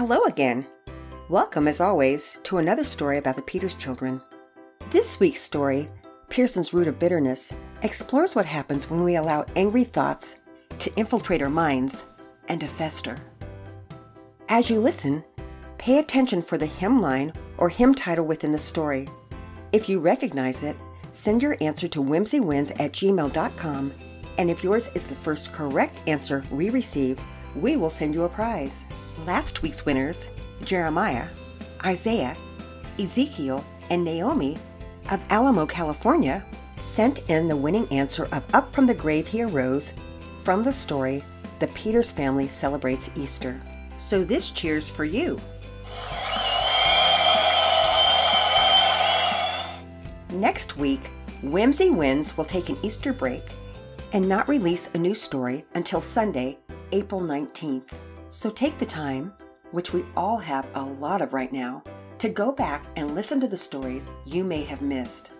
Hello 0.00 0.24
again. 0.24 0.66
Welcome, 1.28 1.68
as 1.68 1.78
always, 1.78 2.38
to 2.44 2.56
another 2.56 2.84
story 2.84 3.18
about 3.18 3.36
the 3.36 3.42
Peters 3.42 3.74
children. 3.74 4.22
This 4.88 5.20
week's 5.20 5.42
story, 5.42 5.90
Pearson's 6.30 6.72
Root 6.72 6.88
of 6.88 6.98
Bitterness, 6.98 7.54
explores 7.82 8.34
what 8.34 8.46
happens 8.46 8.88
when 8.88 9.04
we 9.04 9.16
allow 9.16 9.44
angry 9.56 9.84
thoughts 9.84 10.36
to 10.78 10.90
infiltrate 10.96 11.42
our 11.42 11.50
minds 11.50 12.06
and 12.48 12.60
to 12.60 12.66
fester. 12.66 13.14
As 14.48 14.70
you 14.70 14.80
listen, 14.80 15.22
pay 15.76 15.98
attention 15.98 16.40
for 16.40 16.56
the 16.56 16.64
hymn 16.64 17.02
line 17.02 17.34
or 17.58 17.68
hymn 17.68 17.94
title 17.94 18.24
within 18.24 18.52
the 18.52 18.58
story. 18.58 19.06
If 19.70 19.86
you 19.86 19.98
recognize 19.98 20.62
it, 20.62 20.76
send 21.12 21.42
your 21.42 21.58
answer 21.60 21.88
to 21.88 22.02
whimsywins 22.02 22.70
at 22.80 22.92
gmail.com, 22.92 23.92
and 24.38 24.50
if 24.50 24.64
yours 24.64 24.88
is 24.94 25.06
the 25.06 25.14
first 25.16 25.52
correct 25.52 26.00
answer 26.06 26.42
we 26.50 26.70
receive, 26.70 27.20
we 27.54 27.76
will 27.76 27.90
send 27.90 28.14
you 28.14 28.22
a 28.22 28.30
prize. 28.30 28.86
Last 29.26 29.60
week's 29.60 29.84
winners, 29.84 30.28
Jeremiah, 30.64 31.26
Isaiah, 31.84 32.36
Ezekiel, 32.98 33.64
and 33.90 34.02
Naomi 34.02 34.56
of 35.10 35.22
Alamo, 35.28 35.66
California, 35.66 36.44
sent 36.78 37.18
in 37.28 37.46
the 37.46 37.56
winning 37.56 37.86
answer 37.88 38.24
of 38.32 38.42
Up 38.54 38.74
from 38.74 38.86
the 38.86 38.94
Grave 38.94 39.28
He 39.28 39.42
Arose 39.42 39.92
from 40.38 40.62
the 40.62 40.72
story 40.72 41.22
The 41.58 41.66
Peters 41.68 42.10
Family 42.10 42.48
Celebrates 42.48 43.10
Easter. 43.14 43.60
So 43.98 44.24
this 44.24 44.50
cheers 44.50 44.88
for 44.88 45.04
you. 45.04 45.38
Next 50.32 50.78
week, 50.78 51.10
Whimsy 51.42 51.90
Wins 51.90 52.38
will 52.38 52.46
take 52.46 52.70
an 52.70 52.78
Easter 52.82 53.12
break 53.12 53.42
and 54.12 54.26
not 54.26 54.48
release 54.48 54.88
a 54.94 54.98
new 54.98 55.14
story 55.14 55.66
until 55.74 56.00
Sunday, 56.00 56.58
April 56.92 57.20
19th. 57.20 57.92
So 58.30 58.48
take 58.48 58.78
the 58.78 58.86
time, 58.86 59.32
which 59.72 59.92
we 59.92 60.04
all 60.16 60.38
have 60.38 60.66
a 60.74 60.82
lot 60.82 61.20
of 61.20 61.32
right 61.32 61.52
now, 61.52 61.82
to 62.18 62.28
go 62.28 62.52
back 62.52 62.84
and 62.96 63.14
listen 63.14 63.40
to 63.40 63.48
the 63.48 63.56
stories 63.56 64.10
you 64.24 64.44
may 64.44 64.62
have 64.64 64.82
missed. 64.82 65.32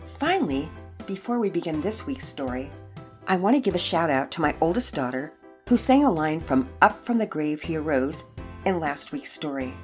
Finally, 0.00 0.68
before 1.06 1.38
we 1.38 1.48
begin 1.48 1.80
this 1.80 2.06
week's 2.06 2.26
story, 2.26 2.70
I 3.26 3.36
want 3.36 3.56
to 3.56 3.60
give 3.60 3.74
a 3.74 3.78
shout 3.78 4.10
out 4.10 4.30
to 4.32 4.40
my 4.40 4.54
oldest 4.60 4.94
daughter 4.94 5.32
who 5.68 5.76
sang 5.76 6.04
a 6.04 6.10
line 6.10 6.40
from 6.40 6.68
Up 6.82 7.04
from 7.04 7.18
the 7.18 7.26
Grave 7.26 7.62
He 7.62 7.76
Arose 7.76 8.24
in 8.66 8.80
last 8.80 9.12
week's 9.12 9.32
story. 9.32 9.74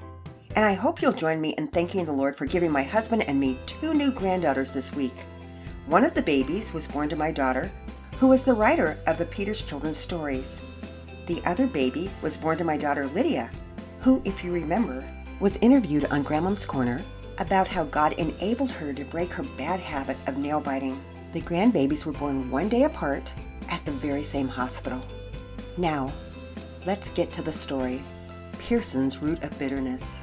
And 0.56 0.64
I 0.64 0.74
hope 0.74 1.00
you'll 1.00 1.12
join 1.12 1.40
me 1.40 1.50
in 1.58 1.68
thanking 1.68 2.04
the 2.04 2.12
Lord 2.12 2.36
for 2.36 2.46
giving 2.46 2.70
my 2.70 2.82
husband 2.82 3.24
and 3.26 3.40
me 3.40 3.58
two 3.66 3.94
new 3.94 4.12
granddaughters 4.12 4.72
this 4.72 4.94
week. 4.94 5.14
One 5.86 6.04
of 6.04 6.14
the 6.14 6.22
babies 6.22 6.72
was 6.72 6.88
born 6.88 7.08
to 7.08 7.16
my 7.16 7.30
daughter, 7.30 7.70
who 8.18 8.28
was 8.28 8.44
the 8.44 8.54
writer 8.54 8.98
of 9.06 9.18
the 9.18 9.26
Peters 9.26 9.62
Children's 9.62 9.96
Stories. 9.96 10.60
The 11.26 11.42
other 11.46 11.66
baby 11.66 12.10
was 12.20 12.36
born 12.36 12.58
to 12.58 12.64
my 12.64 12.76
daughter 12.76 13.06
Lydia, 13.06 13.50
who, 14.00 14.20
if 14.24 14.44
you 14.44 14.52
remember, 14.52 15.04
was 15.40 15.56
interviewed 15.56 16.04
on 16.06 16.22
Grandmom's 16.22 16.66
Corner 16.66 17.02
about 17.38 17.66
how 17.66 17.84
God 17.84 18.12
enabled 18.14 18.70
her 18.70 18.92
to 18.92 19.04
break 19.04 19.30
her 19.32 19.42
bad 19.42 19.80
habit 19.80 20.16
of 20.26 20.36
nail 20.36 20.60
biting. 20.60 21.02
The 21.32 21.40
grandbabies 21.40 22.04
were 22.04 22.12
born 22.12 22.50
one 22.50 22.68
day 22.68 22.84
apart 22.84 23.32
at 23.70 23.84
the 23.84 23.92
very 23.92 24.22
same 24.22 24.48
hospital. 24.48 25.02
Now, 25.76 26.12
let's 26.86 27.08
get 27.10 27.32
to 27.32 27.42
the 27.42 27.52
story 27.52 28.02
Pearson's 28.58 29.18
Root 29.18 29.42
of 29.42 29.58
Bitterness. 29.58 30.20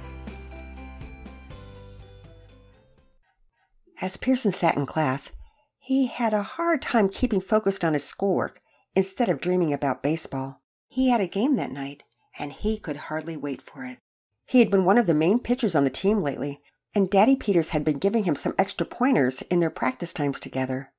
As 4.00 4.18
Pearson 4.18 4.52
sat 4.52 4.78
in 4.78 4.86
class, 4.86 5.32
he 5.80 6.08
had 6.08 6.34
a 6.34 6.44
hard 6.44 6.82
time 6.82 7.10
keeping 7.10 7.42
focused 7.42 7.84
on 7.84 7.94
his 7.94 8.04
schoolwork 8.04 8.62
instead 8.96 9.30
of 9.30 9.42
dreaming 9.42 9.74
about 9.74 10.02
baseball. 10.02 10.61
He 10.94 11.08
had 11.08 11.22
a 11.22 11.28
game 11.28 11.56
that 11.56 11.72
night, 11.72 12.04
and 12.38 12.52
he 12.52 12.78
could 12.78 12.98
hardly 13.08 13.38
wait 13.38 13.62
for 13.62 13.86
it. 13.86 14.00
He 14.46 14.60
had 14.60 14.70
been 14.70 14.84
one 14.84 14.98
of 14.98 15.08
the 15.08 15.14
main 15.14 15.40
pitchers 15.40 15.74
on 15.74 15.86
the 15.86 15.90
team 15.90 16.22
lately, 16.22 16.60
and 16.94 17.10
Daddy 17.10 17.38
Peters 17.38 17.70
had 17.70 17.86
been 17.86 17.98
giving 17.98 18.26
him 18.26 18.36
some 18.36 18.54
extra 18.60 18.86
pointers 18.86 19.42
in 19.44 19.62
their 19.62 19.70
practice 19.70 20.12
times 20.12 20.38
together. 20.38 20.92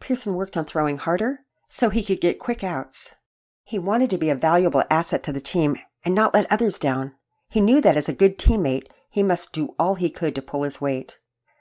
Pearson 0.00 0.34
worked 0.34 0.56
on 0.56 0.64
throwing 0.64 0.98
harder 0.98 1.44
so 1.68 1.88
he 1.88 2.02
could 2.02 2.20
get 2.20 2.40
quick 2.40 2.64
outs. 2.64 3.14
He 3.62 3.78
wanted 3.78 4.10
to 4.10 4.18
be 4.18 4.28
a 4.28 4.34
valuable 4.34 4.82
asset 4.90 5.22
to 5.22 5.32
the 5.32 5.40
team 5.40 5.76
and 6.04 6.16
not 6.16 6.34
let 6.34 6.50
others 6.50 6.76
down. 6.76 7.12
He 7.48 7.60
knew 7.60 7.80
that 7.80 7.96
as 7.96 8.08
a 8.08 8.12
good 8.12 8.38
teammate, 8.38 8.88
he 9.08 9.22
must 9.22 9.52
do 9.52 9.76
all 9.78 9.94
he 9.94 10.10
could 10.10 10.34
to 10.34 10.42
pull 10.42 10.64
his 10.64 10.80
weight. 10.80 11.20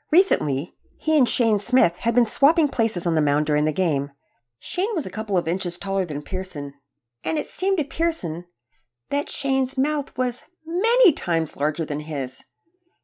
Recently, 0.10 0.74
he 0.98 1.16
and 1.16 1.30
Shane 1.30 1.60
Smith 1.60 1.98
had 1.98 2.16
been 2.16 2.26
swapping 2.26 2.70
places 2.70 3.06
on 3.06 3.14
the 3.14 3.22
mound 3.22 3.46
during 3.46 3.66
the 3.66 3.72
game. 3.72 4.10
Shane 4.60 4.96
was 4.96 5.06
a 5.06 5.12
couple 5.12 5.38
of 5.38 5.48
inches 5.48 5.78
taller 5.78 6.06
than 6.06 6.24
Pearson, 6.24 6.74
and 7.24 7.38
it 7.38 7.48
seemed 7.48 7.78
to 7.78 7.84
Pearson 7.84 8.46
that 9.10 9.30
Shane's 9.30 9.78
mouth 9.78 10.16
was 10.18 10.44
many 10.66 11.12
times 11.12 11.56
larger 11.56 11.86
than 11.86 12.02
his, 12.02 12.44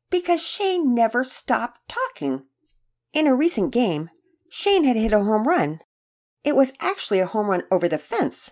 because 0.10 0.42
Shane 0.42 0.94
never 0.94 1.24
stopped 1.24 1.82
talking. 1.88 2.44
In 3.14 3.28
a 3.28 3.36
recent 3.36 3.72
game, 3.72 4.10
Shane 4.50 4.84
had 4.84 4.96
hit 4.96 5.14
a 5.14 5.24
home 5.24 5.48
run. 5.48 5.80
It 6.44 6.56
was 6.56 6.74
actually 6.80 7.20
a 7.20 7.26
home 7.26 7.48
run 7.48 7.64
over 7.72 7.88
the 7.88 7.98
fence. 7.98 8.52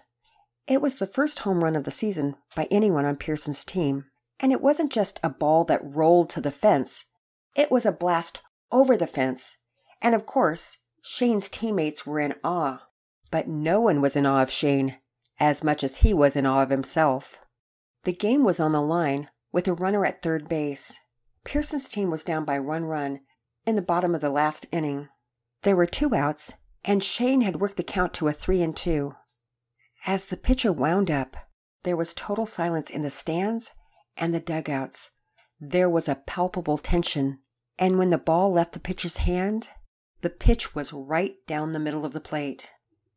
It 0.68 0.82
was 0.82 0.96
the 0.96 1.06
first 1.06 1.40
home 1.40 1.64
run 1.64 1.76
of 1.76 1.84
the 1.84 1.92
season 1.92 2.36
by 2.56 2.68
anyone 2.72 3.06
on 3.06 3.18
Pearson's 3.18 3.66
team. 3.66 4.06
And 4.40 4.52
it 4.52 4.62
wasn't 4.62 4.92
just 4.92 5.20
a 5.22 5.30
ball 5.30 5.66
that 5.66 5.84
rolled 5.84 6.30
to 6.32 6.42
the 6.42 6.52
fence, 6.52 7.06
it 7.56 7.70
was 7.70 7.86
a 7.86 7.92
blast 7.92 8.40
over 8.72 8.96
the 8.96 9.08
fence. 9.08 9.58
And 10.02 10.16
of 10.16 10.26
course, 10.26 10.78
Shane's 11.04 11.50
teammates 11.50 12.06
were 12.06 12.20
in 12.20 12.36
awe. 12.44 12.88
But 13.30 13.48
no 13.48 13.82
one 13.82 14.02
was 14.02 14.16
in 14.16 14.26
awe 14.26 14.42
of 14.42 14.52
Shane 14.52 14.98
as 15.41 15.63
much 15.63 15.84
as 15.84 15.97
he 15.97 16.13
was 16.13 16.35
in 16.35 16.46
awe 16.46 16.62
of 16.62 16.69
himself. 16.69 17.40
The 18.03 18.13
game 18.13 18.44
was 18.44 18.59
on 18.59 18.74
the 18.74 18.81
line 18.81 19.28
with 19.52 19.68
a 19.68 19.74
runner 19.74 20.06
at 20.06 20.22
third 20.22 20.47
base. 20.47 21.00
Pearson's 21.44 21.90
team 21.90 22.12
was 22.12 22.24
down 22.24 22.46
by 22.46 22.59
one 22.59 22.85
run 22.85 23.22
in 23.66 23.75
the 23.75 23.81
bottom 23.81 24.13
of 24.13 24.22
the 24.22 24.30
last 24.30 24.68
inning. 24.72 25.09
There 25.63 25.75
were 25.75 25.88
two 25.88 26.13
outs, 26.13 26.53
and 26.85 27.03
Shane 27.03 27.41
had 27.41 27.59
worked 27.59 27.78
the 27.78 27.84
count 27.84 28.13
to 28.16 28.28
a 28.28 28.34
three 28.34 28.62
and 28.62 28.78
two. 28.78 29.16
As 30.06 30.25
the 30.25 30.38
pitcher 30.38 30.72
wound 30.72 31.09
up, 31.09 31.35
there 31.84 31.97
was 31.97 32.13
total 32.13 32.46
silence 32.46 32.91
in 32.91 33.01
the 33.01 33.09
stands 33.09 33.72
and 34.16 34.35
the 34.35 34.40
dugouts. 34.40 35.09
There 35.59 35.90
was 35.90 36.07
a 36.07 36.16
palpable 36.16 36.78
tension, 36.78 37.40
and 37.80 37.97
when 37.97 38.12
the 38.12 38.19
ball 38.19 38.51
left 38.51 38.74
the 38.74 38.80
pitcher's 38.80 39.18
hand, 39.18 39.69
the 40.22 40.30
pitch 40.30 40.75
was 40.75 40.94
right 40.94 41.34
down 41.47 41.74
the 41.74 41.80
middle 41.80 42.06
of 42.06 42.13
the 42.13 42.22
plate. 42.22 42.69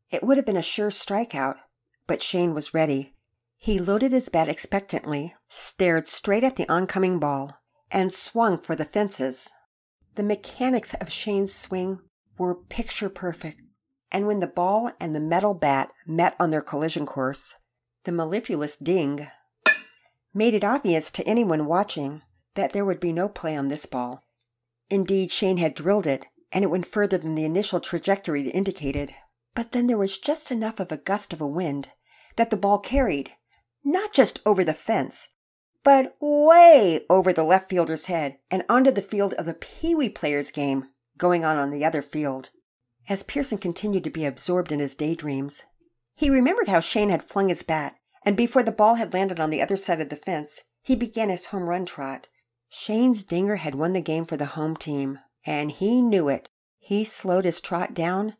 It 0.09 0.23
would 0.23 0.37
have 0.37 0.45
been 0.45 0.57
a 0.57 0.63
sure 0.63 0.89
strikeout, 0.89 1.57
but 2.07 2.21
Shane 2.21 2.53
was 2.53 2.73
ready. 2.73 3.13
He 3.57 3.79
loaded 3.79 4.11
his 4.11 4.29
bat 4.29 4.47
expectantly, 4.47 5.33
stared 5.49 6.07
straight 6.07 6.43
at 6.43 6.55
the 6.55 6.69
oncoming 6.69 7.19
ball, 7.19 7.61
and 7.91 8.11
swung 8.11 8.57
for 8.57 8.75
the 8.75 8.85
fences. 8.85 9.49
The 10.15 10.23
mechanics 10.23 10.93
of 10.95 11.11
Shane's 11.11 11.53
swing 11.53 11.99
were 12.37 12.55
picture 12.55 13.09
perfect, 13.09 13.61
and 14.11 14.27
when 14.27 14.39
the 14.39 14.47
ball 14.47 14.91
and 14.99 15.15
the 15.15 15.19
metal 15.19 15.53
bat 15.53 15.91
met 16.05 16.35
on 16.39 16.51
their 16.51 16.61
collision 16.61 17.05
course, 17.05 17.55
the 18.03 18.11
mellifluous 18.11 18.77
ding 18.77 19.27
made 20.33 20.53
it 20.53 20.63
obvious 20.63 21.09
to 21.11 21.27
anyone 21.27 21.65
watching 21.65 22.21
that 22.53 22.73
there 22.73 22.85
would 22.85 22.99
be 22.99 23.13
no 23.13 23.27
play 23.27 23.55
on 23.55 23.67
this 23.67 23.85
ball. 23.85 24.23
Indeed, 24.89 25.31
Shane 25.31 25.57
had 25.57 25.73
drilled 25.73 26.05
it, 26.05 26.27
and 26.51 26.63
it 26.63 26.69
went 26.69 26.85
further 26.85 27.17
than 27.17 27.35
the 27.35 27.45
initial 27.45 27.79
trajectory 27.79 28.49
indicated. 28.49 29.13
But 29.55 29.71
then 29.71 29.87
there 29.87 29.97
was 29.97 30.17
just 30.17 30.51
enough 30.51 30.79
of 30.79 30.91
a 30.91 30.97
gust 30.97 31.33
of 31.33 31.41
a 31.41 31.47
wind 31.47 31.89
that 32.35 32.49
the 32.49 32.57
ball 32.57 32.79
carried, 32.79 33.31
not 33.83 34.13
just 34.13 34.39
over 34.45 34.63
the 34.63 34.73
fence, 34.73 35.29
but 35.83 36.15
way 36.19 37.01
over 37.09 37.31
the 37.31 37.43
left 37.43 37.69
fielder's 37.69 38.05
head 38.05 38.37
and 38.49 38.63
onto 38.67 38.91
the 38.91 39.01
field 39.01 39.33
of 39.33 39.45
the 39.45 39.53
Pee 39.53 39.93
Wee 39.95 40.09
players' 40.09 40.51
game 40.51 40.87
going 41.17 41.45
on 41.45 41.57
on 41.57 41.69
the 41.69 41.85
other 41.85 42.01
field. 42.01 42.49
As 43.07 43.23
Pearson 43.23 43.59
continued 43.59 44.03
to 44.03 44.09
be 44.09 44.25
absorbed 44.25 44.71
in 44.71 44.79
his 44.79 44.95
daydreams, 44.95 45.63
he 46.15 46.29
remembered 46.29 46.69
how 46.69 46.79
Shane 46.79 47.09
had 47.09 47.21
flung 47.21 47.49
his 47.49 47.61
bat, 47.61 47.95
and 48.23 48.35
before 48.35 48.63
the 48.63 48.71
ball 48.71 48.95
had 48.95 49.13
landed 49.13 49.39
on 49.39 49.51
the 49.51 49.61
other 49.61 49.77
side 49.77 50.01
of 50.01 50.09
the 50.09 50.15
fence, 50.15 50.61
he 50.81 50.95
began 50.95 51.29
his 51.29 51.47
home 51.47 51.63
run 51.63 51.85
trot. 51.85 52.27
Shane's 52.69 53.23
dinger 53.23 53.57
had 53.57 53.75
won 53.75 53.93
the 53.93 54.01
game 54.01 54.25
for 54.25 54.37
the 54.37 54.45
home 54.45 54.75
team, 54.75 55.19
and 55.45 55.71
he 55.71 56.01
knew 56.01 56.29
it. 56.29 56.49
He 56.79 57.03
slowed 57.03 57.45
his 57.45 57.61
trot 57.61 57.93
down 57.93 58.35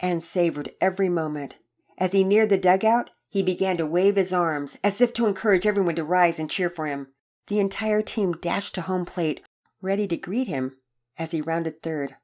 and 0.00 0.22
savored 0.22 0.70
every 0.80 1.08
moment. 1.08 1.54
As 1.96 2.12
he 2.12 2.24
neared 2.24 2.48
the 2.48 2.58
dugout, 2.58 3.10
he 3.28 3.42
began 3.42 3.76
to 3.76 3.86
wave 3.86 4.16
his 4.16 4.32
arms 4.32 4.76
as 4.82 5.00
if 5.00 5.12
to 5.14 5.26
encourage 5.26 5.66
everyone 5.66 5.96
to 5.96 6.04
rise 6.04 6.38
and 6.38 6.50
cheer 6.50 6.70
for 6.70 6.86
him. 6.86 7.08
The 7.48 7.58
entire 7.58 8.02
team 8.02 8.32
dashed 8.32 8.74
to 8.74 8.82
home 8.82 9.04
plate, 9.04 9.40
ready 9.80 10.06
to 10.08 10.16
greet 10.16 10.48
him 10.48 10.76
as 11.18 11.32
he 11.32 11.40
rounded 11.40 11.82
third. 11.82 12.16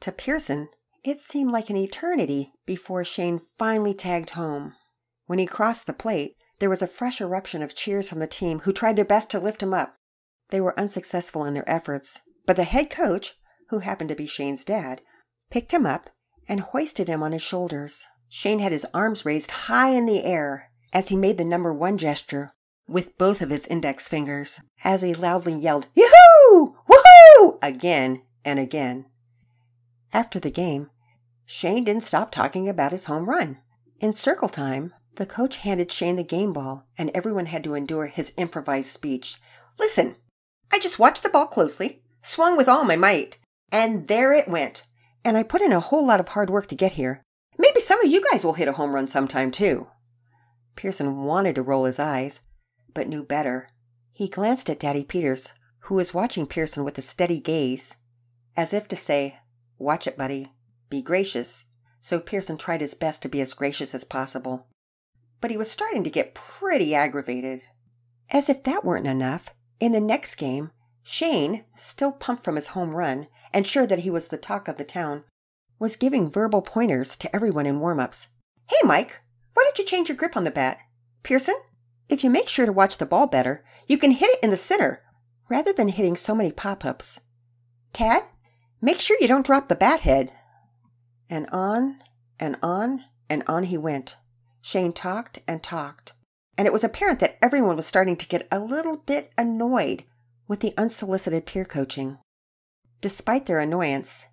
To 0.00 0.12
Pearson, 0.12 0.68
it 1.04 1.20
seemed 1.20 1.50
like 1.50 1.70
an 1.70 1.76
eternity 1.76 2.52
before 2.66 3.04
Shane 3.04 3.40
finally 3.58 3.94
tagged 3.94 4.30
home. 4.30 4.74
When 5.26 5.38
he 5.38 5.46
crossed 5.46 5.86
the 5.86 5.92
plate, 5.92 6.36
there 6.58 6.70
was 6.70 6.82
a 6.82 6.86
fresh 6.86 7.20
eruption 7.20 7.62
of 7.62 7.74
cheers 7.74 8.08
from 8.08 8.18
the 8.18 8.26
team 8.26 8.60
who 8.60 8.72
tried 8.72 8.96
their 8.96 9.04
best 9.04 9.30
to 9.30 9.40
lift 9.40 9.62
him 9.62 9.72
up. 9.72 9.96
They 10.50 10.60
were 10.60 10.78
unsuccessful 10.78 11.44
in 11.44 11.54
their 11.54 11.68
efforts, 11.70 12.20
but 12.46 12.56
the 12.56 12.64
head 12.64 12.90
coach, 12.90 13.34
who 13.68 13.78
happened 13.78 14.08
to 14.08 14.16
be 14.16 14.26
Shane's 14.26 14.64
dad, 14.64 15.00
picked 15.50 15.72
him 15.72 15.86
up 15.86 16.10
and 16.48 16.60
hoisted 16.60 17.08
him 17.08 17.22
on 17.22 17.32
his 17.32 17.42
shoulders. 17.42 18.06
Shane 18.30 18.60
had 18.60 18.72
his 18.72 18.86
arms 18.94 19.24
raised 19.24 19.50
high 19.50 19.90
in 19.90 20.06
the 20.06 20.24
air 20.24 20.70
as 20.92 21.08
he 21.08 21.16
made 21.16 21.36
the 21.36 21.44
number 21.44 21.72
one 21.72 21.98
gesture, 21.98 22.52
with 22.88 23.18
both 23.18 23.42
of 23.42 23.50
his 23.50 23.66
index 23.66 24.08
fingers 24.08 24.60
as 24.84 25.02
he 25.02 25.14
loudly 25.14 25.54
yelled, 25.54 25.88
Yoo-hoo! 25.94 26.76
Woohoo! 26.88 27.58
again 27.60 28.22
and 28.44 28.58
again. 28.58 29.06
After 30.12 30.38
the 30.38 30.50
game, 30.50 30.90
Shane 31.44 31.84
didn't 31.84 32.04
stop 32.04 32.30
talking 32.30 32.68
about 32.68 32.92
his 32.92 33.04
home 33.04 33.28
run. 33.28 33.58
In 33.98 34.12
circle 34.12 34.48
time, 34.48 34.94
the 35.16 35.26
coach 35.26 35.56
handed 35.56 35.90
Shane 35.90 36.16
the 36.16 36.22
game 36.22 36.52
ball, 36.52 36.86
and 36.96 37.10
everyone 37.12 37.46
had 37.46 37.64
to 37.64 37.74
endure 37.74 38.06
his 38.06 38.32
improvised 38.36 38.90
speech. 38.90 39.36
Listen, 39.78 40.16
I 40.72 40.78
just 40.78 40.98
watched 40.98 41.24
the 41.24 41.28
ball 41.28 41.46
closely, 41.46 42.02
swung 42.22 42.56
with 42.56 42.68
all 42.68 42.84
my 42.84 42.96
might, 42.96 43.38
and 43.72 44.06
there 44.06 44.32
it 44.32 44.48
went. 44.48 44.84
And 45.24 45.36
I 45.36 45.42
put 45.42 45.62
in 45.62 45.72
a 45.72 45.80
whole 45.80 46.06
lot 46.06 46.20
of 46.20 46.28
hard 46.28 46.48
work 46.48 46.68
to 46.68 46.76
get 46.76 46.92
here. 46.92 47.22
Maybe 47.60 47.78
some 47.78 48.02
of 48.02 48.10
you 48.10 48.24
guys 48.32 48.42
will 48.42 48.54
hit 48.54 48.68
a 48.68 48.72
home 48.72 48.94
run 48.94 49.06
sometime, 49.06 49.50
too. 49.50 49.88
Pearson 50.76 51.24
wanted 51.24 51.56
to 51.56 51.62
roll 51.62 51.84
his 51.84 51.98
eyes, 51.98 52.40
but 52.94 53.06
knew 53.06 53.22
better. 53.22 53.68
He 54.14 54.28
glanced 54.28 54.70
at 54.70 54.80
Daddy 54.80 55.04
Peters, 55.04 55.52
who 55.80 55.96
was 55.96 56.14
watching 56.14 56.46
Pearson 56.46 56.84
with 56.84 56.96
a 56.96 57.02
steady 57.02 57.38
gaze, 57.38 57.96
as 58.56 58.72
if 58.72 58.88
to 58.88 58.96
say, 58.96 59.40
Watch 59.76 60.06
it, 60.06 60.16
buddy. 60.16 60.54
Be 60.88 61.02
gracious. 61.02 61.66
So 62.00 62.18
Pearson 62.18 62.56
tried 62.56 62.80
his 62.80 62.94
best 62.94 63.20
to 63.22 63.28
be 63.28 63.42
as 63.42 63.52
gracious 63.52 63.94
as 63.94 64.04
possible. 64.04 64.66
But 65.42 65.50
he 65.50 65.58
was 65.58 65.70
starting 65.70 66.02
to 66.04 66.10
get 66.10 66.34
pretty 66.34 66.94
aggravated. 66.94 67.60
As 68.30 68.48
if 68.48 68.62
that 68.62 68.86
weren't 68.86 69.06
enough, 69.06 69.50
in 69.80 69.92
the 69.92 70.00
next 70.00 70.36
game, 70.36 70.70
Shane, 71.02 71.64
still 71.76 72.12
pumped 72.12 72.42
from 72.42 72.56
his 72.56 72.68
home 72.68 72.92
run 72.92 73.26
and 73.52 73.66
sure 73.66 73.86
that 73.86 73.98
he 73.98 74.08
was 74.08 74.28
the 74.28 74.38
talk 74.38 74.66
of 74.66 74.78
the 74.78 74.84
town, 74.84 75.24
was 75.80 75.96
giving 75.96 76.30
verbal 76.30 76.62
pointers 76.62 77.16
to 77.16 77.34
everyone 77.34 77.66
in 77.66 77.80
warm 77.80 77.98
ups. 77.98 78.28
Hey, 78.68 78.76
Mike, 78.84 79.20
why 79.54 79.64
don't 79.64 79.78
you 79.78 79.84
change 79.84 80.08
your 80.08 80.16
grip 80.16 80.36
on 80.36 80.44
the 80.44 80.50
bat? 80.50 80.78
Pearson, 81.24 81.56
if 82.08 82.22
you 82.22 82.30
make 82.30 82.48
sure 82.48 82.66
to 82.66 82.72
watch 82.72 82.98
the 82.98 83.06
ball 83.06 83.26
better, 83.26 83.64
you 83.88 83.96
can 83.98 84.12
hit 84.12 84.28
it 84.28 84.40
in 84.42 84.50
the 84.50 84.56
center 84.56 85.02
rather 85.48 85.72
than 85.72 85.88
hitting 85.88 86.16
so 86.16 86.34
many 86.34 86.52
pop 86.52 86.84
ups. 86.84 87.20
Tad, 87.92 88.24
make 88.80 89.00
sure 89.00 89.16
you 89.20 89.26
don't 89.26 89.44
drop 89.44 89.68
the 89.68 89.74
bat 89.74 90.00
head. 90.00 90.32
And 91.28 91.48
on 91.50 91.96
and 92.38 92.56
on 92.62 93.04
and 93.28 93.42
on 93.46 93.64
he 93.64 93.78
went. 93.78 94.16
Shane 94.60 94.92
talked 94.92 95.38
and 95.48 95.62
talked, 95.62 96.12
and 96.58 96.66
it 96.66 96.72
was 96.72 96.84
apparent 96.84 97.20
that 97.20 97.38
everyone 97.40 97.76
was 97.76 97.86
starting 97.86 98.16
to 98.16 98.28
get 98.28 98.46
a 98.52 98.60
little 98.60 98.98
bit 98.98 99.30
annoyed 99.38 100.04
with 100.46 100.60
the 100.60 100.74
unsolicited 100.76 101.46
peer 101.46 101.64
coaching. 101.64 102.18
Despite 103.00 103.46
their 103.46 103.60
annoyance, 103.60 104.26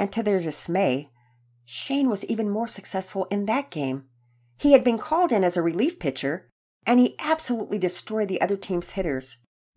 and 0.00 0.10
to 0.12 0.22
their 0.22 0.40
dismay, 0.40 1.10
Shane 1.64 2.08
was 2.08 2.24
even 2.24 2.48
more 2.48 2.66
successful 2.66 3.26
in 3.26 3.46
that 3.46 3.70
game. 3.70 4.06
He 4.56 4.72
had 4.72 4.82
been 4.82 4.98
called 4.98 5.30
in 5.30 5.44
as 5.44 5.56
a 5.56 5.62
relief 5.62 6.00
pitcher, 6.00 6.48
and 6.86 6.98
he 6.98 7.14
absolutely 7.18 7.78
destroyed 7.78 8.28
the 8.28 8.40
other 8.40 8.56
team's 8.56 8.92
hitters. 8.92 9.36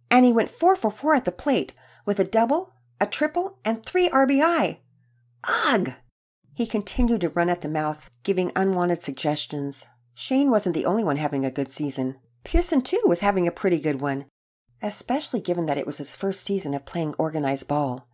And 0.09 0.25
he 0.25 0.33
went 0.33 0.49
4 0.49 0.75
for 0.75 0.89
4 0.89 1.15
at 1.15 1.25
the 1.25 1.31
plate 1.31 1.73
with 2.05 2.19
a 2.19 2.23
double, 2.23 2.73
a 2.99 3.05
triple, 3.05 3.59
and 3.65 3.85
three 3.85 4.09
RBI. 4.09 4.77
Ugh! 5.43 5.93
He 6.55 6.65
continued 6.65 7.21
to 7.21 7.29
run 7.29 7.49
at 7.49 7.61
the 7.61 7.69
mouth, 7.69 8.09
giving 8.23 8.51
unwanted 8.55 9.01
suggestions. 9.01 9.87
Shane 10.15 10.49
wasn't 10.49 10.75
the 10.75 10.85
only 10.85 11.03
one 11.03 11.17
having 11.17 11.45
a 11.45 11.51
good 11.51 11.69
season. 11.69 12.15
Pearson, 12.43 12.81
too, 12.81 13.01
was 13.05 13.19
having 13.19 13.47
a 13.47 13.51
pretty 13.51 13.79
good 13.79 13.99
one, 13.99 14.25
especially 14.81 15.41
given 15.41 15.65
that 15.65 15.77
it 15.77 15.85
was 15.85 15.97
his 15.97 16.15
first 16.15 16.41
season 16.41 16.73
of 16.73 16.85
playing 16.85 17.13
organized 17.17 17.67
ball. 17.67 18.07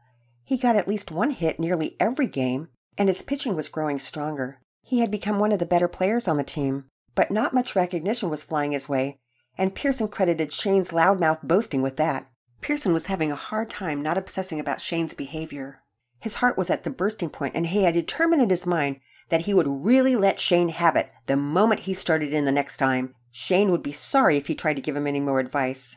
He 0.50 0.57
got 0.57 0.75
at 0.75 0.88
least 0.88 1.12
one 1.12 1.30
hit 1.30 1.60
nearly 1.60 1.96
every 2.00 2.25
game, 2.25 2.69
and 2.98 3.07
his 3.07 3.22
pitching 3.22 3.56
was 3.56 3.69
growing 3.69 4.00
stronger. 4.00 4.60
He 4.81 4.98
had 4.98 5.12
become 5.12 5.38
one 5.38 5.51
of 5.51 5.60
the 5.60 5.66
better 5.68 5.88
players 5.88 6.28
on 6.28 6.38
the 6.38 6.44
team, 6.44 6.86
but 7.13 7.30
not 7.30 7.54
much 7.54 7.75
recognition 7.75 8.31
was 8.31 8.42
flying 8.42 8.72
his 8.72 8.90
way, 8.90 9.19
and 9.60 9.75
Pearson 9.75 10.07
credited 10.07 10.51
Shane's 10.51 10.90
loudmouth 10.90 11.44
boasting 11.44 11.84
with 11.84 11.98
that. 11.98 12.31
Pearson 12.62 12.94
was 12.94 13.06
having 13.06 13.31
a 13.31 13.36
hard 13.36 13.69
time 13.69 14.01
not 14.01 14.18
obsessing 14.18 14.60
about 14.60 14.81
Shane's 14.81 15.13
behavior. 15.13 15.84
His 16.19 16.34
heart 16.38 16.57
was 16.57 16.72
at 16.72 16.84
the 16.84 16.90
bursting 16.90 17.30
point, 17.30 17.54
and 17.54 17.68
he 17.68 17.84
had 17.84 17.94
determined 17.94 18.42
in 18.42 18.50
his 18.50 18.66
mind 18.66 19.02
that 19.30 19.42
he 19.42 19.54
would 19.54 19.68
really 19.68 20.16
let 20.16 20.40
Shane 20.40 20.69
have 20.69 20.95
it 20.95 21.12
the 21.28 21.38
moment 21.38 21.81
he 21.81 21.94
started 21.94 22.34
in 22.34 22.45
the 22.45 22.52
next 22.52 22.78
time. 22.78 23.13
Shane 23.31 23.69
would 23.69 23.84
be 23.84 23.92
sorry 23.92 24.38
if 24.38 24.48
he 24.48 24.56
tried 24.56 24.78
to 24.78 24.81
give 24.81 24.95
him 24.95 25.06
any 25.06 25.19
more 25.19 25.40
advice. 25.40 25.95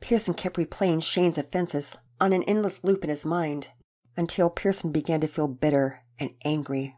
Pearson 0.00 0.32
kept 0.32 0.56
replaying 0.56 1.02
Shane's 1.02 1.36
offenses 1.36 1.94
on 2.18 2.32
an 2.32 2.44
endless 2.44 2.82
loop 2.82 3.04
in 3.04 3.10
his 3.10 3.26
mind 3.26 3.68
until 4.20 4.50
Pearson 4.50 4.92
began 4.92 5.18
to 5.22 5.26
feel 5.26 5.48
bitter 5.48 6.02
and 6.18 6.30
angry. 6.44 6.94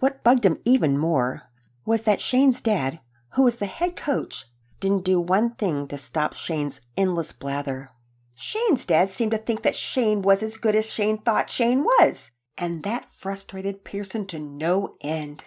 What 0.00 0.22
bugged 0.22 0.44
him 0.44 0.58
even 0.66 0.98
more 0.98 1.44
was 1.86 2.02
that 2.02 2.20
Shane's 2.20 2.60
dad, 2.60 3.00
who 3.30 3.42
was 3.42 3.56
the 3.56 3.64
head 3.64 3.96
coach, 3.96 4.44
didn't 4.78 5.06
do 5.06 5.18
one 5.18 5.54
thing 5.54 5.88
to 5.88 5.96
stop 5.96 6.34
Shane's 6.34 6.82
endless 6.94 7.32
blather. 7.32 7.88
Shane's 8.34 8.84
dad 8.84 9.08
seemed 9.08 9.32
to 9.32 9.38
think 9.38 9.62
that 9.62 9.74
Shane 9.74 10.20
was 10.20 10.42
as 10.42 10.58
good 10.58 10.76
as 10.76 10.92
Shane 10.92 11.16
thought 11.16 11.48
Shane 11.48 11.84
was, 11.84 12.32
and 12.58 12.82
that 12.82 13.08
frustrated 13.08 13.82
Pearson 13.82 14.26
to 14.26 14.38
no 14.38 14.96
end. 15.00 15.44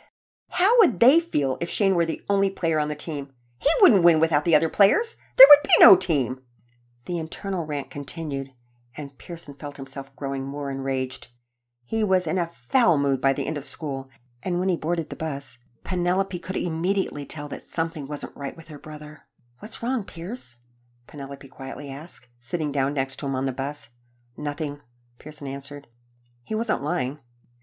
How 0.50 0.76
would 0.80 1.00
they 1.00 1.20
feel 1.20 1.60
if 1.62 1.70
Shane 1.70 1.94
were 1.94 2.06
the 2.06 2.24
only 2.28 2.50
player 2.50 2.80
on 2.80 2.88
the 2.88 2.96
team? 2.96 3.30
He 3.60 3.70
wouldn't 3.80 4.04
win 4.04 4.20
without 4.20 4.44
the 4.44 4.56
other 4.56 4.70
players. 4.70 5.18
There 5.38 5.48
would 5.52 5.70
be 5.70 5.76
no 5.80 5.96
team. 5.96 6.40
The 7.06 7.20
internal 7.20 7.64
rant 7.64 7.92
continued, 7.92 8.54
and 8.98 9.18
Pearson 9.18 9.54
felt 9.54 9.78
himself 9.78 10.16
growing 10.16 10.44
more 10.44 10.72
enraged. 10.72 11.30
He 11.86 12.04
was 12.04 12.28
in 12.28 12.38
a 12.38 12.48
foul 12.48 12.98
mood 12.98 13.22
by 13.22 13.34
the 13.34 13.46
end 13.46 13.58
of 13.58 13.66
school, 13.66 14.08
and 14.42 14.60
when 14.60 14.70
he 14.70 14.78
boarded 14.78 15.10
the 15.10 15.16
bus, 15.16 15.58
Penelope 15.84 16.40
could 16.40 16.56
immediately 16.56 17.26
tell 17.26 17.48
that 17.50 17.62
something 17.62 18.08
wasn't 18.08 18.36
right 18.36 18.58
with 18.58 18.70
her 18.70 18.80
brother. 18.80 19.24
What's 19.60 19.84
wrong, 19.84 20.04
Pierce? 20.04 20.56
Penelope 21.08 21.48
quietly 21.48 21.90
asked, 21.90 22.28
sitting 22.40 22.72
down 22.72 22.94
next 22.94 23.18
to 23.18 23.28
him 23.28 23.36
on 23.36 23.46
the 23.46 23.52
bus. 23.52 23.90
Nothing, 24.36 24.82
Pearson 25.20 25.48
answered. 25.48 25.88
He 26.44 26.56
wasn't 26.56 26.84
lying. 26.84 27.20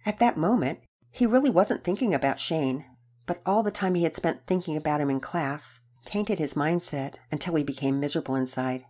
At 0.06 0.19
that 0.20 0.37
moment, 0.37 0.81
he 1.11 1.26
really 1.26 1.50
wasn't 1.50 1.85
thinking 1.85 2.14
about 2.14 2.40
Shane, 2.40 2.85
but 3.26 3.43
all 3.44 3.62
the 3.62 3.70
time 3.70 3.94
he 3.94 4.05
had 4.05 4.14
spent 4.14 4.46
thinking 4.46 4.76
about 4.76 5.00
him 5.00 5.11
in 5.11 5.20
class 5.20 5.81
tainted 6.05 6.38
his 6.38 6.55
mindset 6.55 7.17
until 7.31 7.55
he 7.55 7.62
became 7.62 8.00
miserable 8.00 8.35
inside. 8.35 8.85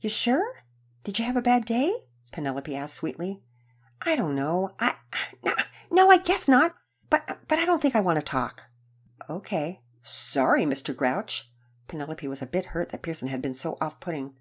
You 0.00 0.10
sure? 0.10 0.63
Did 1.04 1.18
you 1.18 1.24
have 1.26 1.36
a 1.36 1.42
bad 1.42 1.66
day? 1.66 1.94
Penelope 2.32 2.74
asked 2.74 2.94
sweetly. 2.94 3.42
I 4.02 4.16
don't 4.16 4.34
know. 4.34 4.70
I 4.80 4.94
no, 5.44 5.52
no 5.90 6.10
I 6.10 6.18
guess 6.18 6.48
not. 6.48 6.74
But 7.10 7.40
but 7.46 7.58
I 7.58 7.66
don't 7.66 7.80
think 7.80 7.94
I 7.94 8.00
want 8.00 8.18
to 8.18 8.24
talk. 8.24 8.64
Okay. 9.28 9.80
Sorry, 10.02 10.64
Mr. 10.64 10.96
Grouch. 10.96 11.50
Penelope 11.88 12.26
was 12.26 12.42
a 12.42 12.46
bit 12.46 12.66
hurt 12.66 12.90
that 12.90 13.02
Pearson 13.02 13.28
had 13.28 13.42
been 13.42 13.54
so 13.54 13.76
off 13.80 14.00
putting, 14.00 14.34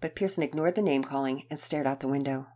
but 0.00 0.14
Pearson 0.14 0.42
ignored 0.42 0.74
the 0.74 0.82
name 0.82 1.02
calling 1.02 1.44
and 1.50 1.58
stared 1.58 1.86
out 1.86 2.00
the 2.00 2.08
window. 2.08 2.46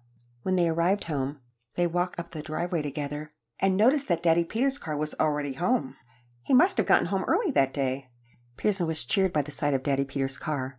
When 0.43 0.57
they 0.57 0.69
arrived 0.69 1.05
home, 1.05 1.41
they 1.77 1.87
walked 1.87 2.19
up 2.19 2.31
the 2.31 2.43
driveway 2.43 2.83
together 2.83 3.33
and 3.59 3.77
noticed 3.77 4.09
that 4.09 4.23
Daddy 4.23 4.45
Peter's 4.45 4.79
car 4.79 4.97
was 4.97 5.15
already 5.19 5.55
home. 5.55 5.97
He 6.43 6.55
must 6.55 6.77
have 6.77 6.87
gotten 6.87 7.09
home 7.09 7.25
early 7.27 7.51
that 7.53 7.75
day. 7.75 8.09
Pearson 8.57 8.87
was 8.87 9.05
cheered 9.05 9.33
by 9.33 9.43
the 9.43 9.51
sight 9.51 9.75
of 9.75 9.83
Daddy 9.83 10.05
Peter's 10.05 10.39
car. 10.39 10.79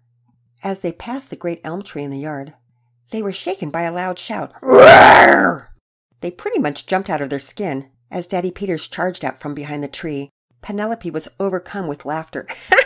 As 0.61 0.79
they 0.79 0.91
passed 0.91 1.29
the 1.29 1.35
great 1.35 1.61
elm 1.63 1.81
tree 1.81 2.03
in 2.03 2.11
the 2.11 2.19
yard, 2.19 2.53
they 3.11 3.21
were 3.21 3.31
shaken 3.31 3.69
by 3.69 3.83
a 3.83 3.91
loud 3.91 4.19
shout. 4.19 4.53
Roar! 4.61 5.73
They 6.21 6.31
pretty 6.31 6.59
much 6.59 6.85
jumped 6.85 7.09
out 7.09 7.21
of 7.21 7.29
their 7.29 7.39
skin 7.39 7.89
as 8.11 8.27
Daddy 8.27 8.51
Peters 8.51 8.87
charged 8.87 9.23
out 9.23 9.39
from 9.39 9.53
behind 9.53 9.83
the 9.83 9.87
tree. 9.87 10.29
Penelope 10.61 11.09
was 11.11 11.29
overcome 11.39 11.87
with 11.87 12.05
laughter. 12.05 12.45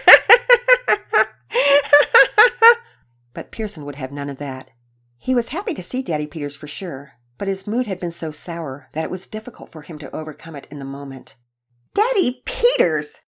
but 3.33 3.51
Pearson 3.51 3.85
would 3.85 3.95
have 3.95 4.11
none 4.11 4.29
of 4.29 4.37
that. 4.37 4.69
He 5.17 5.33
was 5.33 5.49
happy 5.49 5.73
to 5.73 5.81
see 5.81 6.03
Daddy 6.03 6.27
Peters 6.27 6.55
for 6.55 6.67
sure, 6.67 7.13
but 7.37 7.47
his 7.47 7.65
mood 7.65 7.87
had 7.87 7.99
been 7.99 8.11
so 8.11 8.31
sour 8.31 8.89
that 8.93 9.05
it 9.05 9.11
was 9.11 9.25
difficult 9.25 9.71
for 9.71 9.81
him 9.81 9.97
to 9.99 10.15
overcome 10.15 10.55
it 10.55 10.67
in 10.69 10.77
the 10.79 10.85
moment. 10.85 11.35
Daddy 11.95 12.43
Peters! 12.45 13.21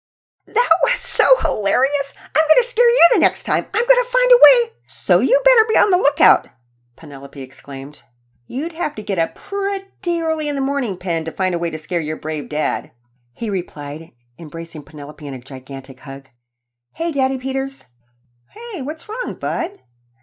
That 0.46 0.70
was 0.84 1.00
so 1.00 1.38
hilarious! 1.40 2.14
I'm 2.20 2.44
going 2.48 2.58
to 2.58 2.64
scare 2.64 2.90
you 2.90 3.10
the 3.14 3.20
next 3.20 3.44
time. 3.44 3.66
I'm 3.74 3.88
going 3.88 4.04
to 4.04 4.10
find 4.10 4.32
a 4.32 4.40
way. 4.42 4.74
So 4.88 5.20
you 5.20 5.40
better 5.44 5.66
be 5.68 5.76
on 5.76 5.92
the 5.92 5.98
lookout, 5.98 6.48
Penelope 6.96 7.42
exclaimed. 7.42 8.04
You'd 8.46 8.74
have 8.74 8.96
to 8.96 9.02
get 9.02 9.20
up 9.20 9.36
pretty 9.36 10.22
early 10.22 10.48
in 10.48 10.56
the 10.56 10.62
morning, 10.62 10.98
Pen, 10.98 11.24
to 11.26 11.32
find 11.32 11.56
a 11.56 11.60
way 11.60 11.70
to 11.70 11.78
scare 11.78 12.02
your 12.02 12.18
brave 12.18 12.50
dad, 12.50 12.92
he 13.34 13.50
replied, 13.50 14.12
embracing 14.38 14.84
Penelope 14.84 15.26
in 15.26 15.34
a 15.34 15.40
gigantic 15.40 16.02
hug. 16.02 16.30
Hey, 16.94 17.12
Daddy 17.12 17.38
Peters. 17.38 17.86
Hey, 18.50 18.82
what's 18.82 19.10
wrong, 19.10 19.36
bud? 19.40 19.72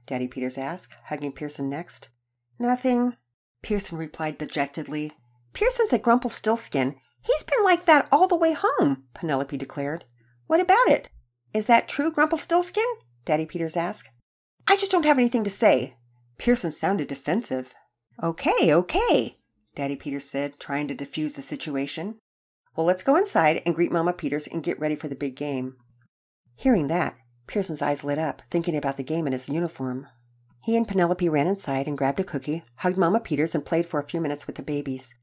Daddy 0.06 0.28
Peters 0.28 0.58
asked, 0.58 0.96
hugging 1.04 1.32
Pearson 1.32 1.68
next. 1.68 2.10
Nothing, 2.58 3.16
Pearson 3.62 3.98
replied 3.98 4.38
dejectedly. 4.38 5.12
Pearson's 5.52 5.92
a 5.92 5.98
Grumpelstiltskin. 5.98 6.96
He's 7.22 7.42
been 7.44 7.62
like 7.64 7.86
that 7.86 8.08
all 8.10 8.28
the 8.28 8.36
way 8.36 8.56
home, 8.58 9.04
Penelope 9.14 9.56
declared. 9.56 10.04
What 10.46 10.60
about 10.60 10.88
it? 10.88 11.10
Is 11.52 11.66
that 11.66 11.88
true, 11.88 12.10
Grumpelstiltskin? 12.10 12.84
Daddy 13.24 13.46
Peters 13.46 13.76
asked. 13.76 14.10
I 14.66 14.76
just 14.76 14.90
don't 14.90 15.04
have 15.04 15.18
anything 15.18 15.44
to 15.44 15.50
say. 15.50 15.96
Pearson 16.38 16.70
sounded 16.70 17.08
defensive. 17.08 17.74
Okay, 18.22 18.72
okay, 18.72 19.38
Daddy 19.74 19.96
Peters 19.96 20.24
said, 20.24 20.58
trying 20.58 20.88
to 20.88 20.94
diffuse 20.94 21.34
the 21.34 21.42
situation. 21.42 22.16
Well, 22.76 22.86
let's 22.86 23.02
go 23.02 23.16
inside 23.16 23.62
and 23.66 23.74
greet 23.74 23.92
Mama 23.92 24.12
Peters 24.12 24.46
and 24.46 24.62
get 24.62 24.78
ready 24.78 24.96
for 24.96 25.08
the 25.08 25.14
big 25.14 25.36
game. 25.36 25.76
Hearing 26.56 26.86
that, 26.86 27.16
Pearson's 27.46 27.82
eyes 27.82 28.04
lit 28.04 28.18
up, 28.18 28.42
thinking 28.50 28.76
about 28.76 28.96
the 28.96 29.02
game 29.02 29.26
in 29.26 29.32
his 29.32 29.48
uniform. 29.48 30.06
He 30.62 30.76
and 30.76 30.86
Penelope 30.86 31.28
ran 31.28 31.46
inside 31.46 31.88
and 31.88 31.96
grabbed 31.96 32.20
a 32.20 32.24
cookie, 32.24 32.62
hugged 32.76 32.98
Mama 32.98 33.20
Peters, 33.20 33.54
and 33.54 33.64
played 33.64 33.86
for 33.86 33.98
a 33.98 34.06
few 34.06 34.20
minutes 34.20 34.46
with 34.46 34.56
the 34.56 34.62
babies. 34.62 35.14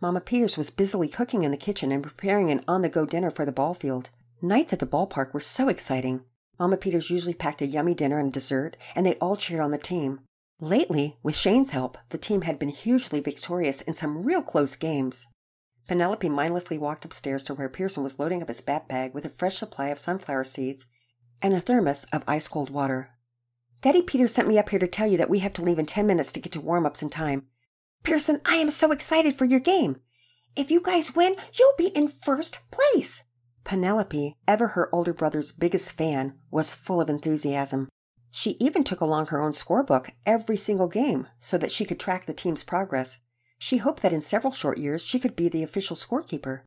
Mama 0.00 0.20
Peters 0.20 0.58
was 0.58 0.68
busily 0.68 1.08
cooking 1.08 1.42
in 1.42 1.50
the 1.50 1.56
kitchen 1.56 1.90
and 1.90 2.02
preparing 2.02 2.50
an 2.50 2.62
on 2.68 2.82
the 2.82 2.88
go 2.88 3.06
dinner 3.06 3.30
for 3.30 3.46
the 3.46 3.52
ball 3.52 3.72
field. 3.72 4.10
Nights 4.42 4.72
at 4.72 4.78
the 4.78 4.86
ballpark 4.86 5.32
were 5.32 5.40
so 5.40 5.68
exciting. 5.68 6.22
Mama 6.58 6.76
Peters 6.76 7.10
usually 7.10 7.32
packed 7.32 7.62
a 7.62 7.66
yummy 7.66 7.94
dinner 7.94 8.18
and 8.18 8.32
dessert, 8.32 8.76
and 8.94 9.06
they 9.06 9.14
all 9.14 9.36
cheered 9.36 9.60
on 9.60 9.70
the 9.70 9.78
team. 9.78 10.20
Lately, 10.60 11.16
with 11.22 11.36
Shane's 11.36 11.70
help, 11.70 11.96
the 12.10 12.18
team 12.18 12.42
had 12.42 12.58
been 12.58 12.68
hugely 12.68 13.20
victorious 13.20 13.80
in 13.82 13.94
some 13.94 14.22
real 14.22 14.42
close 14.42 14.76
games. 14.76 15.26
Penelope 15.88 16.28
mindlessly 16.28 16.76
walked 16.76 17.04
upstairs 17.04 17.44
to 17.44 17.54
where 17.54 17.68
Pearson 17.68 18.02
was 18.02 18.18
loading 18.18 18.42
up 18.42 18.48
his 18.48 18.60
bat 18.60 18.88
bag 18.88 19.14
with 19.14 19.24
a 19.24 19.30
fresh 19.30 19.56
supply 19.56 19.88
of 19.88 19.98
sunflower 19.98 20.44
seeds 20.44 20.86
and 21.40 21.54
a 21.54 21.60
thermos 21.60 22.04
of 22.12 22.24
ice 22.26 22.48
cold 22.48 22.70
water. 22.70 23.10
Daddy 23.82 24.02
Peters 24.02 24.34
sent 24.34 24.48
me 24.48 24.58
up 24.58 24.70
here 24.70 24.78
to 24.78 24.88
tell 24.88 25.06
you 25.06 25.16
that 25.16 25.30
we 25.30 25.38
have 25.40 25.52
to 25.54 25.62
leave 25.62 25.78
in 25.78 25.86
10 25.86 26.06
minutes 26.06 26.32
to 26.32 26.40
get 26.40 26.52
to 26.52 26.60
warm 26.60 26.84
ups 26.84 27.02
in 27.02 27.10
time. 27.10 27.46
Pearson, 28.06 28.40
I 28.44 28.54
am 28.58 28.70
so 28.70 28.92
excited 28.92 29.34
for 29.34 29.46
your 29.46 29.58
game. 29.58 29.96
If 30.54 30.70
you 30.70 30.80
guys 30.80 31.16
win, 31.16 31.34
you'll 31.58 31.74
be 31.76 31.88
in 31.88 32.12
first 32.22 32.60
place. 32.70 33.24
Penelope, 33.64 34.36
ever 34.46 34.68
her 34.68 34.88
older 34.94 35.12
brother's 35.12 35.50
biggest 35.50 35.90
fan, 35.90 36.34
was 36.48 36.72
full 36.72 37.00
of 37.00 37.10
enthusiasm. 37.10 37.88
She 38.30 38.56
even 38.60 38.84
took 38.84 39.00
along 39.00 39.26
her 39.26 39.40
own 39.40 39.50
scorebook 39.50 40.10
every 40.24 40.56
single 40.56 40.86
game 40.86 41.26
so 41.40 41.58
that 41.58 41.72
she 41.72 41.84
could 41.84 41.98
track 41.98 42.26
the 42.26 42.32
team's 42.32 42.62
progress. 42.62 43.18
She 43.58 43.78
hoped 43.78 44.02
that 44.02 44.12
in 44.12 44.20
several 44.20 44.52
short 44.52 44.78
years 44.78 45.02
she 45.02 45.18
could 45.18 45.34
be 45.34 45.48
the 45.48 45.64
official 45.64 45.96
scorekeeper. 45.96 46.60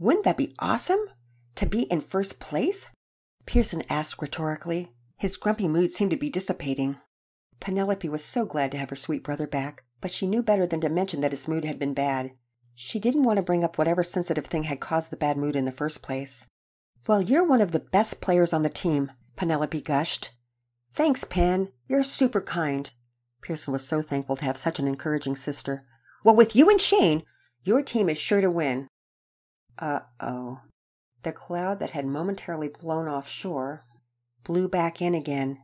Wouldn't 0.00 0.24
that 0.24 0.36
be 0.36 0.52
awesome? 0.58 1.06
To 1.54 1.66
be 1.66 1.82
in 1.82 2.00
first 2.00 2.40
place? 2.40 2.86
Pearson 3.46 3.84
asked 3.88 4.20
rhetorically. 4.20 4.88
His 5.16 5.36
grumpy 5.36 5.68
mood 5.68 5.92
seemed 5.92 6.10
to 6.10 6.16
be 6.16 6.28
dissipating. 6.28 6.96
Penelope 7.60 8.08
was 8.08 8.24
so 8.24 8.44
glad 8.44 8.72
to 8.72 8.78
have 8.78 8.90
her 8.90 8.96
sweet 8.96 9.22
brother 9.22 9.46
back, 9.46 9.84
but 10.00 10.10
she 10.10 10.26
knew 10.26 10.42
better 10.42 10.66
than 10.66 10.80
to 10.80 10.88
mention 10.88 11.20
that 11.20 11.32
his 11.32 11.48
mood 11.48 11.64
had 11.64 11.78
been 11.78 11.94
bad. 11.94 12.32
She 12.74 12.98
didn't 12.98 13.22
want 13.22 13.38
to 13.38 13.42
bring 13.42 13.64
up 13.64 13.78
whatever 13.78 14.02
sensitive 14.02 14.46
thing 14.46 14.64
had 14.64 14.80
caused 14.80 15.10
the 15.10 15.16
bad 15.16 15.36
mood 15.36 15.56
in 15.56 15.64
the 15.64 15.72
first 15.72 16.02
place. 16.02 16.44
Well, 17.06 17.22
you're 17.22 17.44
one 17.44 17.60
of 17.60 17.72
the 17.72 17.80
best 17.80 18.20
players 18.20 18.52
on 18.52 18.62
the 18.62 18.68
team, 18.68 19.12
Penelope 19.36 19.80
gushed. 19.80 20.30
Thanks, 20.92 21.24
Pen. 21.24 21.72
You're 21.88 22.02
super 22.02 22.40
kind. 22.40 22.92
Pearson 23.42 23.72
was 23.72 23.86
so 23.86 24.02
thankful 24.02 24.36
to 24.36 24.44
have 24.44 24.58
such 24.58 24.78
an 24.78 24.88
encouraging 24.88 25.36
sister. 25.36 25.84
Well, 26.24 26.34
with 26.34 26.56
you 26.56 26.68
and 26.68 26.80
Shane, 26.80 27.22
your 27.62 27.82
team 27.82 28.08
is 28.08 28.18
sure 28.18 28.40
to 28.40 28.50
win. 28.50 28.88
Uh 29.78 30.00
oh. 30.20 30.60
The 31.22 31.32
cloud 31.32 31.78
that 31.80 31.90
had 31.90 32.06
momentarily 32.06 32.68
blown 32.68 33.08
offshore 33.08 33.84
blew 34.44 34.68
back 34.68 35.02
in 35.02 35.14
again, 35.14 35.58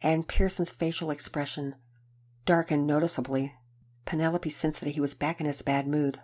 and 0.00 0.28
Pearson's 0.28 0.70
facial 0.70 1.10
expression 1.10 1.74
darkened 2.44 2.86
noticeably. 2.86 3.54
Penelope 4.04 4.50
sensed 4.50 4.80
that 4.80 4.90
he 4.90 5.00
was 5.00 5.14
back 5.14 5.40
in 5.40 5.46
his 5.46 5.62
bad 5.62 5.86
mood. 5.86 6.20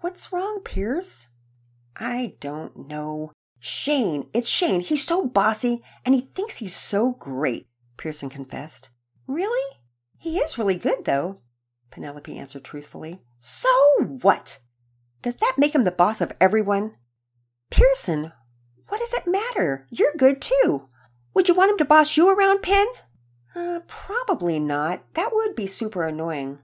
What's 0.00 0.32
wrong, 0.32 0.60
Pierce? 0.64 1.26
I 1.96 2.34
don't 2.40 2.88
know. 2.88 3.32
Shane, 3.58 4.28
it's 4.32 4.48
Shane. 4.48 4.80
He's 4.80 5.04
so 5.04 5.26
bossy, 5.26 5.82
and 6.04 6.14
he 6.14 6.22
thinks 6.22 6.56
he's 6.56 6.74
so 6.74 7.12
great, 7.12 7.68
Pearson 7.96 8.28
confessed. 8.28 8.90
Really? 9.26 9.78
He 10.18 10.38
is 10.38 10.58
really 10.58 10.76
good, 10.76 11.04
though, 11.04 11.40
Penelope 11.90 12.36
answered 12.36 12.64
truthfully. 12.64 13.20
So 13.38 13.68
what? 14.00 14.58
Does 15.22 15.36
that 15.36 15.54
make 15.58 15.74
him 15.74 15.84
the 15.84 15.90
boss 15.90 16.20
of 16.20 16.32
everyone? 16.40 16.96
Pearson, 17.70 18.32
what 18.88 18.98
does 18.98 19.12
it 19.12 19.26
matter? 19.26 19.86
You're 19.90 20.14
good, 20.16 20.40
too. 20.40 20.88
Would 21.34 21.48
you 21.48 21.54
want 21.54 21.70
him 21.70 21.78
to 21.78 21.84
boss 21.84 22.16
you 22.16 22.28
around, 22.28 22.62
Pen? 22.62 22.86
Uh, 23.54 23.80
probably 23.86 24.58
not. 24.58 25.02
That 25.14 25.30
would 25.32 25.54
be 25.54 25.66
super 25.66 26.06
annoying. 26.06 26.60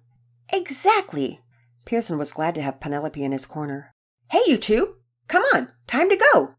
Exactly. 0.53 1.41
Pearson 1.85 2.19
was 2.19 2.33
glad 2.33 2.55
to 2.55 2.63
have 2.63 2.81
Penelope 2.81 3.23
in 3.23 3.33
his 3.33 3.47
corner. 3.47 3.93
Hey, 4.31 4.43
you 4.47 4.59
two! 4.59 4.97
Come 5.27 5.43
on! 5.55 5.69
Time 5.87 6.09
to 6.11 6.21
go! 6.33 6.55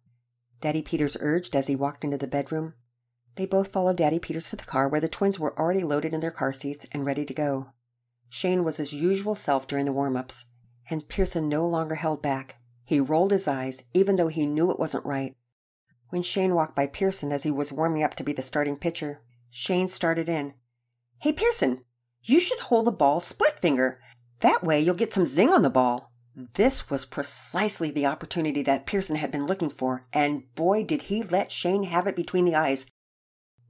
Daddy 0.62 0.82
Peters 0.82 1.18
urged 1.20 1.56
as 1.56 1.68
he 1.68 1.76
walked 1.76 2.04
into 2.04 2.18
the 2.18 2.28
bedroom. 2.28 2.74
They 3.36 3.46
both 3.46 3.72
followed 3.72 3.98
Daddy 3.98 4.20
Peters 4.20 4.50
to 4.50 4.56
the 4.56 4.64
car 4.64 4.88
where 4.90 5.00
the 5.00 5.08
twins 5.08 5.40
were 5.40 5.58
already 5.58 5.84
loaded 5.84 6.14
in 6.14 6.20
their 6.20 6.32
car 6.32 6.52
seats 6.52 6.86
and 6.92 7.06
ready 7.06 7.26
to 7.26 7.34
go. 7.34 7.72
Shane 8.30 8.64
was 8.64 8.78
his 8.78 8.94
usual 8.94 9.34
self 9.34 9.68
during 9.68 9.86
the 9.86 9.94
warm 9.94 10.18
ups, 10.18 10.46
and 10.90 11.08
Pearson 11.08 11.48
no 11.48 11.68
longer 11.68 11.96
held 11.96 12.22
back. 12.22 12.58
He 12.84 13.00
rolled 13.00 13.32
his 13.32 13.48
eyes, 13.48 13.84
even 13.94 14.18
though 14.18 14.28
he 14.28 14.46
knew 14.46 14.72
it 14.72 14.80
wasn't 14.80 15.06
right. 15.06 15.36
When 16.10 16.22
Shane 16.22 16.56
walked 16.56 16.76
by 16.76 16.88
Pearson 16.88 17.32
as 17.32 17.44
he 17.44 17.52
was 17.52 17.72
warming 17.72 18.04
up 18.04 18.16
to 18.16 18.24
be 18.24 18.34
the 18.34 18.42
starting 18.42 18.78
pitcher, 18.78 19.22
Shane 19.50 19.88
started 19.88 20.30
in. 20.30 20.54
Hey, 21.20 21.34
Pearson, 21.34 21.82
you 22.24 22.40
should 22.40 22.60
hold 22.60 22.88
the 22.88 22.92
ball 22.92 23.20
split 23.20 23.60
finger. 23.60 24.00
That 24.42 24.64
way 24.64 24.80
you'll 24.80 24.96
get 24.96 25.14
some 25.14 25.26
zing 25.26 25.50
on 25.50 25.64
the 25.64 25.70
ball. 25.70 26.12
This 26.36 26.90
was 26.90 27.06
precisely 27.06 27.92
the 27.92 28.06
opportunity 28.06 28.62
that 28.64 28.86
Pearson 28.86 29.18
had 29.18 29.32
been 29.32 29.46
looking 29.46 29.70
for, 29.70 30.06
and 30.14 30.44
boy, 30.56 30.84
did 30.84 31.04
he 31.04 31.24
let 31.24 31.52
Shane 31.52 31.84
have 31.84 32.08
it 32.08 32.16
between 32.16 32.46
the 32.46 32.56
eyes. 32.56 32.86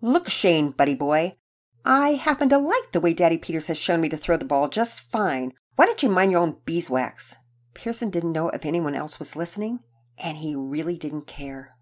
Look, 0.01 0.29
Shane, 0.29 0.71
buddy 0.71 0.93
boy, 0.93 1.38
I 1.83 2.09
happen 2.12 2.50
to 2.50 2.57
like 2.57 2.91
the 2.91 3.00
way 3.00 3.13
Daddy 3.13 3.38
Peters 3.38 3.67
has 3.67 3.77
shown 3.77 4.01
me 4.01 4.09
to 4.09 4.17
throw 4.17 4.38
the 4.38 4.45
ball 4.45 4.67
just 4.67 5.00
fine. 5.00 5.53
Why 5.75 5.86
don't 5.86 6.03
you 6.03 6.09
mind 6.09 6.31
your 6.31 6.41
own 6.41 6.57
beeswax? 6.65 7.36
Pearson 7.74 8.09
didn't 8.09 8.33
know 8.33 8.50
if 8.50 8.65
anyone 8.65 8.95
else 8.95 9.17
was 9.17 9.36
listening, 9.36 9.79
and 10.17 10.38
he 10.38 10.55
really 10.55 10.98
didn't 10.98 11.25
care. 11.25 11.77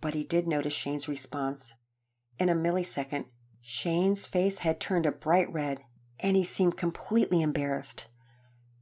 But 0.00 0.14
he 0.14 0.24
did 0.24 0.46
notice 0.46 0.72
Shane's 0.72 1.08
response. 1.08 1.74
In 2.38 2.48
a 2.48 2.54
millisecond, 2.54 3.26
Shane's 3.62 4.26
face 4.26 4.58
had 4.58 4.78
turned 4.78 5.06
a 5.06 5.12
bright 5.12 5.52
red, 5.52 5.80
and 6.20 6.36
he 6.36 6.44
seemed 6.44 6.76
completely 6.76 7.42
embarrassed. 7.42 8.08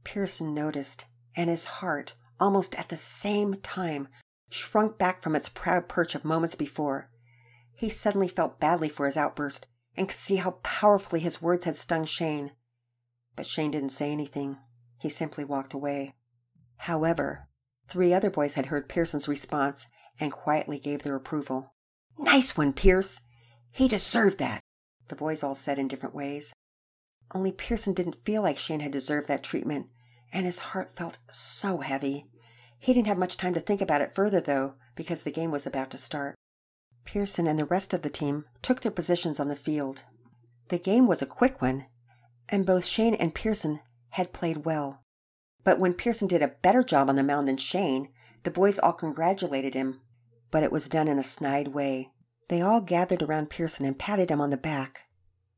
Pearson 0.03 0.53
noticed, 0.53 1.05
and 1.35 1.49
his 1.49 1.65
heart, 1.65 2.15
almost 2.39 2.75
at 2.75 2.89
the 2.89 2.97
same 2.97 3.55
time, 3.61 4.07
shrunk 4.49 4.97
back 4.97 5.21
from 5.21 5.35
its 5.35 5.49
proud 5.49 5.87
perch 5.87 6.15
of 6.15 6.25
moments 6.25 6.55
before. 6.55 7.09
He 7.73 7.89
suddenly 7.89 8.27
felt 8.27 8.59
badly 8.59 8.89
for 8.89 9.05
his 9.05 9.17
outburst 9.17 9.67
and 9.97 10.07
could 10.07 10.17
see 10.17 10.37
how 10.37 10.59
powerfully 10.63 11.19
his 11.19 11.41
words 11.41 11.65
had 11.65 11.75
stung 11.75 12.05
Shane. 12.05 12.51
But 13.35 13.47
Shane 13.47 13.71
didn't 13.71 13.89
say 13.89 14.11
anything. 14.11 14.57
He 14.99 15.09
simply 15.09 15.43
walked 15.43 15.73
away. 15.73 16.15
However, 16.77 17.47
three 17.87 18.13
other 18.13 18.29
boys 18.29 18.53
had 18.53 18.67
heard 18.67 18.89
Pearson's 18.89 19.27
response 19.27 19.87
and 20.19 20.31
quietly 20.31 20.79
gave 20.79 21.03
their 21.03 21.15
approval. 21.15 21.73
Nice 22.17 22.55
one, 22.55 22.73
Pierce! 22.73 23.21
He 23.75 23.89
deserved 23.89 24.37
that, 24.37 24.61
the 25.09 25.17
boys 25.17 25.43
all 25.43 25.53
said 25.53 25.77
in 25.77 25.89
different 25.89 26.15
ways. 26.15 26.53
Only 27.33 27.51
Pearson 27.51 27.93
didn't 27.93 28.23
feel 28.23 28.41
like 28.41 28.57
Shane 28.57 28.79
had 28.79 28.93
deserved 28.93 29.27
that 29.27 29.43
treatment, 29.43 29.87
and 30.31 30.45
his 30.45 30.59
heart 30.59 30.95
felt 30.95 31.17
so 31.29 31.79
heavy. 31.79 32.25
He 32.79 32.93
didn't 32.93 33.07
have 33.07 33.17
much 33.17 33.35
time 33.35 33.53
to 33.53 33.59
think 33.59 33.81
about 33.81 33.99
it 33.99 34.13
further, 34.13 34.39
though, 34.39 34.75
because 34.95 35.23
the 35.23 35.31
game 35.31 35.51
was 35.51 35.67
about 35.67 35.91
to 35.91 35.97
start. 35.97 36.35
Pearson 37.03 37.47
and 37.47 37.59
the 37.59 37.65
rest 37.65 37.93
of 37.93 38.01
the 38.01 38.09
team 38.09 38.45
took 38.61 38.79
their 38.79 38.93
positions 38.93 39.41
on 39.41 39.49
the 39.49 39.57
field. 39.57 40.03
The 40.69 40.79
game 40.79 41.05
was 41.05 41.21
a 41.21 41.25
quick 41.25 41.61
one, 41.61 41.87
and 42.47 42.65
both 42.65 42.85
Shane 42.85 43.15
and 43.15 43.35
Pearson 43.35 43.81
had 44.11 44.31
played 44.31 44.63
well. 44.63 45.01
But 45.65 45.79
when 45.79 45.95
Pearson 45.95 46.29
did 46.29 46.41
a 46.41 46.55
better 46.61 46.81
job 46.81 47.09
on 47.09 47.17
the 47.17 47.23
mound 47.23 47.49
than 47.49 47.57
Shane, 47.57 48.07
the 48.43 48.51
boys 48.51 48.79
all 48.79 48.93
congratulated 48.93 49.73
him, 49.73 49.99
but 50.49 50.63
it 50.63 50.71
was 50.71 50.87
done 50.87 51.09
in 51.09 51.19
a 51.19 51.23
snide 51.23 51.73
way. 51.73 52.13
They 52.47 52.61
all 52.61 52.81
gathered 52.81 53.23
around 53.23 53.49
Pearson 53.49 53.85
and 53.85 53.97
patted 53.97 54.29
him 54.29 54.39
on 54.39 54.51
the 54.51 54.57
back. 54.57 55.03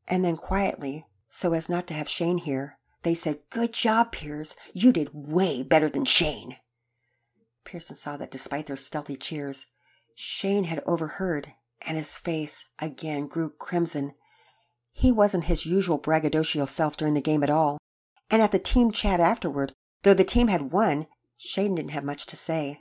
And 0.08 0.24
then 0.24 0.38
quietly, 0.38 1.06
so 1.30 1.54
as 1.54 1.68
not 1.68 1.86
to 1.88 1.94
have 1.94 2.08
Shane 2.08 2.38
hear, 2.38 2.78
they 3.04 3.14
said, 3.14 3.40
Good 3.50 3.74
job, 3.74 4.12
Piers. 4.12 4.56
You 4.74 4.92
did 4.92 5.10
way 5.14 5.64
better 5.64 5.90
than 5.90 6.06
Shane. 6.06 6.58
Pearson 7.66 7.96
saw 7.96 8.16
that 8.18 8.32
despite 8.32 8.68
their 8.68 8.78
stealthy 8.78 9.18
cheers, 9.18 9.66
Shane 10.16 10.64
had 10.64 10.82
overheard, 10.86 11.54
and 11.82 11.98
his 11.98 12.18
face 12.18 12.66
again 12.80 13.28
grew 13.28 13.50
crimson. 13.50 14.14
He 14.94 15.12
wasn't 15.12 15.46
his 15.46 15.66
usual 15.66 15.98
braggadocio 15.98 16.66
self 16.66 16.96
during 16.96 17.14
the 17.14 17.22
game 17.22 17.44
at 17.44 17.50
all, 17.50 17.78
and 18.32 18.42
at 18.42 18.52
the 18.52 18.60
team 18.60 18.92
chat 18.92 19.20
afterward, 19.20 19.74
though 20.04 20.14
the 20.14 20.24
team 20.24 20.48
had 20.48 20.72
won, 20.72 21.08
Shane 21.38 21.76
didn't 21.76 21.92
have 21.92 22.04
much 22.04 22.26
to 22.28 22.38
say. 22.38 22.80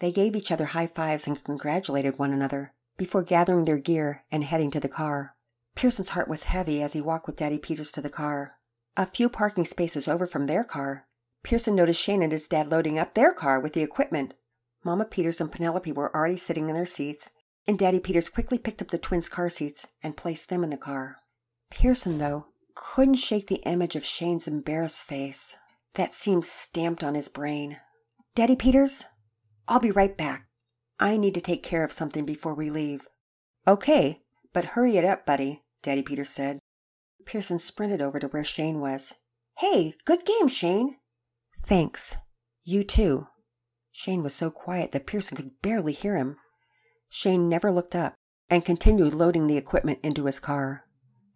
They 0.00 0.10
gave 0.10 0.34
each 0.34 0.50
other 0.50 0.66
high 0.66 0.86
fives 0.86 1.26
and 1.26 1.42
congratulated 1.42 2.18
one 2.18 2.32
another 2.32 2.72
before 2.96 3.22
gathering 3.22 3.64
their 3.64 3.78
gear 3.78 4.24
and 4.30 4.44
heading 4.44 4.70
to 4.70 4.80
the 4.80 4.88
car. 4.88 5.34
Pearson's 5.74 6.10
heart 6.10 6.28
was 6.28 6.44
heavy 6.44 6.82
as 6.82 6.94
he 6.94 7.00
walked 7.00 7.26
with 7.26 7.36
Daddy 7.36 7.58
Peters 7.58 7.92
to 7.92 8.00
the 8.00 8.10
car. 8.10 8.56
A 8.96 9.06
few 9.06 9.28
parking 9.28 9.64
spaces 9.64 10.08
over 10.08 10.26
from 10.26 10.46
their 10.46 10.64
car, 10.64 11.06
Pearson 11.42 11.76
noticed 11.76 12.02
Shane 12.02 12.22
and 12.22 12.32
his 12.32 12.48
dad 12.48 12.70
loading 12.70 12.98
up 12.98 13.14
their 13.14 13.32
car 13.32 13.60
with 13.60 13.72
the 13.72 13.82
equipment. 13.82 14.34
Mama 14.82 15.04
Peters 15.04 15.40
and 15.40 15.52
Penelope 15.52 15.92
were 15.92 16.12
already 16.12 16.36
sitting 16.36 16.68
in 16.68 16.74
their 16.74 16.86
seats, 16.86 17.30
and 17.68 17.78
Daddy 17.78 18.00
Peters 18.00 18.28
quickly 18.28 18.58
picked 18.58 18.82
up 18.82 18.88
the 18.88 18.98
twins' 18.98 19.28
car 19.28 19.48
seats 19.48 19.86
and 20.02 20.16
placed 20.16 20.48
them 20.48 20.64
in 20.64 20.70
the 20.70 20.76
car. 20.76 21.18
Pearson, 21.70 22.18
though, 22.18 22.46
couldn't 22.74 23.14
shake 23.14 23.46
the 23.46 23.62
image 23.64 23.94
of 23.94 24.04
Shane's 24.04 24.48
embarrassed 24.48 25.00
face 25.00 25.56
that 25.94 26.12
seemed 26.12 26.44
stamped 26.44 27.04
on 27.04 27.14
his 27.14 27.28
brain. 27.28 27.78
Daddy 28.34 28.56
Peters, 28.56 29.04
I'll 29.68 29.80
be 29.80 29.90
right 29.90 30.16
back. 30.16 30.45
I 30.98 31.16
need 31.16 31.34
to 31.34 31.40
take 31.40 31.62
care 31.62 31.84
of 31.84 31.92
something 31.92 32.24
before 32.24 32.54
we 32.54 32.70
leave. 32.70 33.06
Okay, 33.66 34.20
but 34.52 34.64
hurry 34.64 34.96
it 34.96 35.04
up, 35.04 35.26
buddy, 35.26 35.60
Daddy 35.82 36.02
Peter 36.02 36.24
said. 36.24 36.58
Pearson 37.26 37.58
sprinted 37.58 38.00
over 38.00 38.18
to 38.18 38.28
where 38.28 38.44
Shane 38.44 38.80
was. 38.80 39.14
Hey, 39.58 39.94
good 40.04 40.24
game, 40.24 40.48
Shane. 40.48 40.96
Thanks. 41.64 42.14
You 42.64 42.84
too. 42.84 43.26
Shane 43.92 44.22
was 44.22 44.34
so 44.34 44.50
quiet 44.50 44.92
that 44.92 45.06
Pearson 45.06 45.36
could 45.36 45.60
barely 45.62 45.92
hear 45.92 46.16
him. 46.16 46.36
Shane 47.08 47.48
never 47.48 47.70
looked 47.70 47.94
up 47.94 48.14
and 48.48 48.64
continued 48.64 49.14
loading 49.14 49.46
the 49.46 49.56
equipment 49.56 49.98
into 50.02 50.26
his 50.26 50.38
car. 50.38 50.84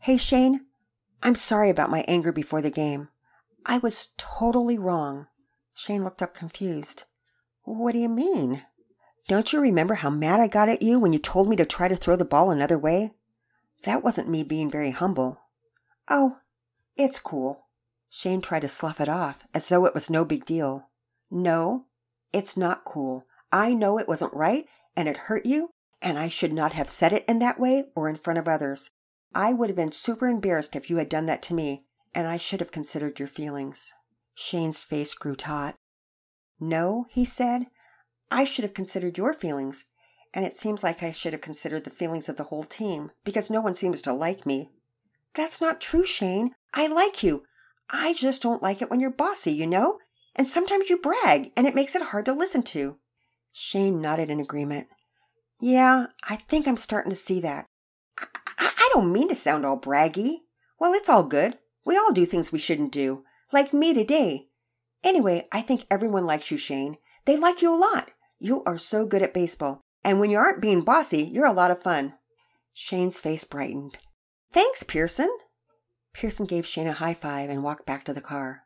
Hey, 0.01 0.17
Shane, 0.17 0.67
I'm 1.23 1.35
sorry 1.35 1.71
about 1.71 1.91
my 1.91 2.05
anger 2.07 2.33
before 2.33 2.63
the 2.63 2.71
game. 2.71 3.09
I 3.67 3.79
was 3.79 4.09
totally 4.17 4.79
wrong. 4.79 5.27
Shane 5.75 6.05
looked 6.05 6.23
up 6.23 6.35
confused. 6.35 7.05
What 7.65 7.93
do 7.93 7.99
you 7.99 8.09
mean? 8.09 8.63
Don't 9.29 9.53
you 9.53 9.61
remember 9.61 9.95
how 9.95 10.11
mad 10.11 10.41
I 10.41 10.49
got 10.49 10.69
at 10.69 10.83
you 10.83 10.99
when 10.99 11.13
you 11.13 11.19
told 11.19 11.49
me 11.49 11.57
to 11.57 11.65
try 11.65 11.89
to 11.89 11.97
throw 11.97 12.17
the 12.17 12.25
ball 12.25 12.51
another 12.51 12.79
way? 12.79 13.13
That 13.85 14.03
wasn't 14.03 14.29
me 14.29 14.43
being 14.43 14.71
very 14.71 14.91
humble. 14.91 15.41
Oh, 16.09 16.39
it's 16.97 17.21
cool. 17.21 17.67
Shane 18.09 18.41
tried 18.41 18.61
to 18.61 18.69
slough 18.69 19.01
it 19.01 19.09
off 19.09 19.45
as 19.55 19.69
though 19.69 19.87
it 19.87 19.95
was 19.95 20.11
no 20.11 20.25
big 20.25 20.45
deal. 20.45 20.91
No, 21.31 21.87
it's 22.33 22.57
not 22.57 22.85
cool. 22.85 23.25
I 23.53 23.73
know 23.73 23.99
it 23.99 24.09
wasn't 24.09 24.35
right 24.35 24.67
and 24.97 25.09
it 25.09 25.17
hurt 25.17 25.47
you, 25.47 25.71
and 26.03 26.19
I 26.19 26.29
should 26.29 26.53
not 26.53 26.73
have 26.73 26.91
said 26.91 27.13
it 27.13 27.25
in 27.29 27.39
that 27.39 27.61
way 27.61 27.85
or 27.95 28.09
in 28.09 28.17
front 28.17 28.39
of 28.39 28.49
others. 28.49 28.91
I 29.35 29.53
would 29.53 29.71
have 29.71 29.77
been 29.77 29.93
super 29.93 30.27
embarrassed 30.27 30.75
if 30.75 30.91
you 30.91 30.97
had 30.97 31.09
done 31.09 31.27
that 31.27 31.43
to 31.45 31.55
me, 31.55 31.85
and 32.15 32.27
I 32.27 32.37
should 32.37 32.61
have 32.61 32.73
considered 32.73 33.19
your 33.19 33.29
feelings. 33.29 33.93
Shane's 34.35 34.83
face 34.83 35.15
grew 35.15 35.37
taut. 35.37 35.77
No, 36.59 37.07
he 37.11 37.25
said, 37.25 37.67
I 38.31 38.45
should 38.45 38.63
have 38.63 38.75
considered 38.75 39.19
your 39.19 39.35
feelings, 39.35 39.85
and 40.33 40.45
it 40.45 40.55
seems 40.55 40.83
like 40.83 41.03
I 41.03 41.11
should 41.11 41.33
have 41.33 41.43
considered 41.43 41.85
the 41.85 41.91
feelings 41.91 42.29
of 42.29 42.37
the 42.37 42.45
whole 42.45 42.65
team, 42.65 43.11
because 43.25 43.51
no 43.51 43.61
one 43.61 43.75
seems 43.75 44.01
to 44.03 44.13
like 44.13 44.47
me. 44.47 44.71
That's 45.35 45.61
not 45.61 45.81
true, 45.81 46.05
Shane. 46.05 46.53
I 46.75 46.87
like 46.87 47.23
you. 47.23 47.45
I 47.91 48.13
just 48.15 48.43
don't 48.43 48.63
like 48.63 48.81
it 48.81 48.91
when 48.91 49.01
you're 49.01 49.11
bossy, 49.11 49.53
you 49.53 49.67
know? 49.67 49.99
And 50.37 50.47
sometimes 50.47 50.89
you 50.89 50.97
brag, 50.97 51.51
and 51.57 51.67
it 51.67 51.75
makes 51.75 51.95
it 51.95 52.03
hard 52.03 52.25
to 52.27 52.33
listen 52.33 52.63
to. 52.65 52.99
Shane 53.53 54.01
nodded 54.01 54.31
in 54.31 54.39
agreement. 54.39 54.87
Yeah, 55.61 56.07
I 56.29 56.37
think 56.37 56.69
I'm 56.69 56.77
starting 56.77 57.11
to 57.11 57.17
see 57.17 57.41
that. 57.41 57.67
I, 58.19 58.27
I, 58.59 58.71
I 58.79 58.91
don't 58.93 59.13
mean 59.13 59.29
to 59.29 59.35
sound 59.35 59.67
all 59.67 59.79
braggy. 59.79 60.43
Well, 60.79 60.95
it's 60.95 61.09
all 61.09 61.25
good. 61.25 61.59
We 61.85 61.97
all 61.97 62.13
do 62.13 62.27
things 62.27 62.53
we 62.53 62.59
shouldn't 62.59 62.93
do, 62.93 63.25
like 63.53 63.75
me 63.75 63.93
today. 63.93 64.47
Anyway, 65.03 65.49
I 65.51 65.63
think 65.63 65.85
everyone 65.91 66.27
likes 66.27 66.51
you, 66.51 66.59
Shane. 66.59 66.97
They 67.25 67.37
like 67.37 67.61
you 67.61 67.75
a 67.75 67.77
lot. 67.77 68.11
You 68.43 68.65
are 68.65 68.79
so 68.79 69.05
good 69.05 69.21
at 69.21 69.35
baseball, 69.35 69.83
and 70.03 70.19
when 70.19 70.31
you 70.31 70.39
aren't 70.39 70.63
being 70.63 70.81
bossy, 70.81 71.23
you're 71.23 71.47
a 71.47 71.53
lot 71.53 71.71
of 71.71 71.83
fun. 71.83 72.15
Shane's 72.73 73.21
face 73.21 73.45
brightened. 73.45 73.99
Thanks, 74.51 74.83
Pearson. 74.83 75.31
Pearson 76.15 76.47
gave 76.47 76.67
Shane 76.67 76.87
a 76.87 76.95
high 76.95 77.13
five 77.13 77.51
and 77.51 77.63
walked 77.63 77.85
back 77.85 78.03
to 78.07 78.15
the 78.15 78.23
car. 78.23 78.63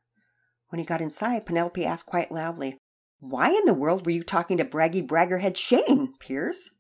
When 0.68 0.78
he 0.78 0.84
got 0.84 1.00
inside, 1.00 1.44
Penelope 1.44 1.84
asked 1.84 2.06
quite 2.06 2.30
loudly, 2.30 2.78
Why 3.18 3.50
in 3.50 3.64
the 3.64 3.74
world 3.74 4.06
were 4.06 4.12
you 4.12 4.22
talking 4.22 4.56
to 4.58 4.64
braggy 4.64 5.04
braggerhead 5.04 5.56
Shane, 5.56 6.14
Pierce? 6.20 6.70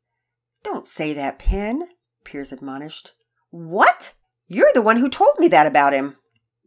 Don't 0.62 0.86
say 0.86 1.12
that, 1.14 1.40
Pen, 1.40 1.88
Pierce 2.24 2.52
admonished. 2.52 3.12
What? 3.50 4.14
You're 4.46 4.72
the 4.72 4.82
one 4.82 4.98
who 4.98 5.08
told 5.08 5.40
me 5.40 5.48
that 5.48 5.66
about 5.66 5.92
him. 5.92 6.16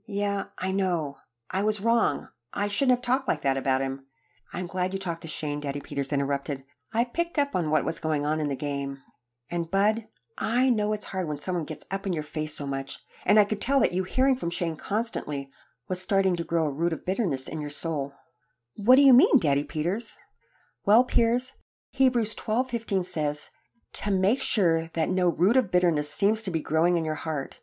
Yeah, 0.06 0.46
I 0.58 0.74
know. 0.74 1.18
I 1.52 1.64
was 1.64 1.80
wrong. 1.80 2.28
I 2.54 2.68
shouldn't 2.68 2.98
have 2.98 3.04
talked 3.04 3.30
like 3.30 3.44
that 3.44 3.56
about 3.56 3.82
him. 3.82 4.07
I'm 4.54 4.68
glad 4.68 4.94
you 4.94 5.00
talked 5.00 5.22
to 5.24 5.28
Shane, 5.28 5.60
Daddy 5.60 5.82
Peters 5.82 6.14
interrupted. 6.14 6.64
I 6.94 7.04
picked 7.04 7.38
up 7.38 7.56
on 7.56 7.70
what 7.70 7.86
was 7.86 8.00
going 8.00 8.26
on 8.26 8.40
in 8.40 8.48
the 8.48 8.56
game. 8.56 9.00
And 9.50 9.70
Bud, 9.70 10.06
I 10.38 10.70
know 10.70 10.94
it's 10.94 11.06
hard 11.06 11.28
when 11.28 11.40
someone 11.40 11.66
gets 11.66 11.86
up 11.92 12.06
in 12.06 12.14
your 12.14 12.24
face 12.24 12.56
so 12.56 12.66
much, 12.66 13.00
and 13.26 13.40
I 13.40 13.46
could 13.46 13.60
tell 13.60 13.80
that 13.82 13.94
you 13.94 14.04
hearing 14.04 14.36
from 14.36 14.50
Shane 14.50 14.76
constantly 14.76 15.50
was 15.90 16.02
starting 16.02 16.36
to 16.36 16.44
grow 16.44 16.68
a 16.68 16.72
root 16.72 16.94
of 16.94 17.06
bitterness 17.06 17.48
in 17.48 17.62
your 17.62 17.70
soul. 17.70 18.14
What 18.76 18.96
do 18.96 19.02
you 19.02 19.14
mean, 19.14 19.40
Daddy 19.40 19.64
Peters? 19.64 20.16
Well, 20.86 21.04
Piers, 21.04 21.54
Hebrews 21.92 22.36
12:15 22.36 23.04
says, 23.04 23.50
"To 23.94 24.12
make 24.12 24.42
sure 24.42 24.90
that 24.94 25.10
no 25.10 25.30
root 25.30 25.58
of 25.58 25.72
bitterness 25.72 26.14
seems 26.14 26.42
to 26.44 26.52
be 26.52 26.62
growing 26.62 26.96
in 26.96 27.06
your 27.06 27.16
heart." 27.16 27.62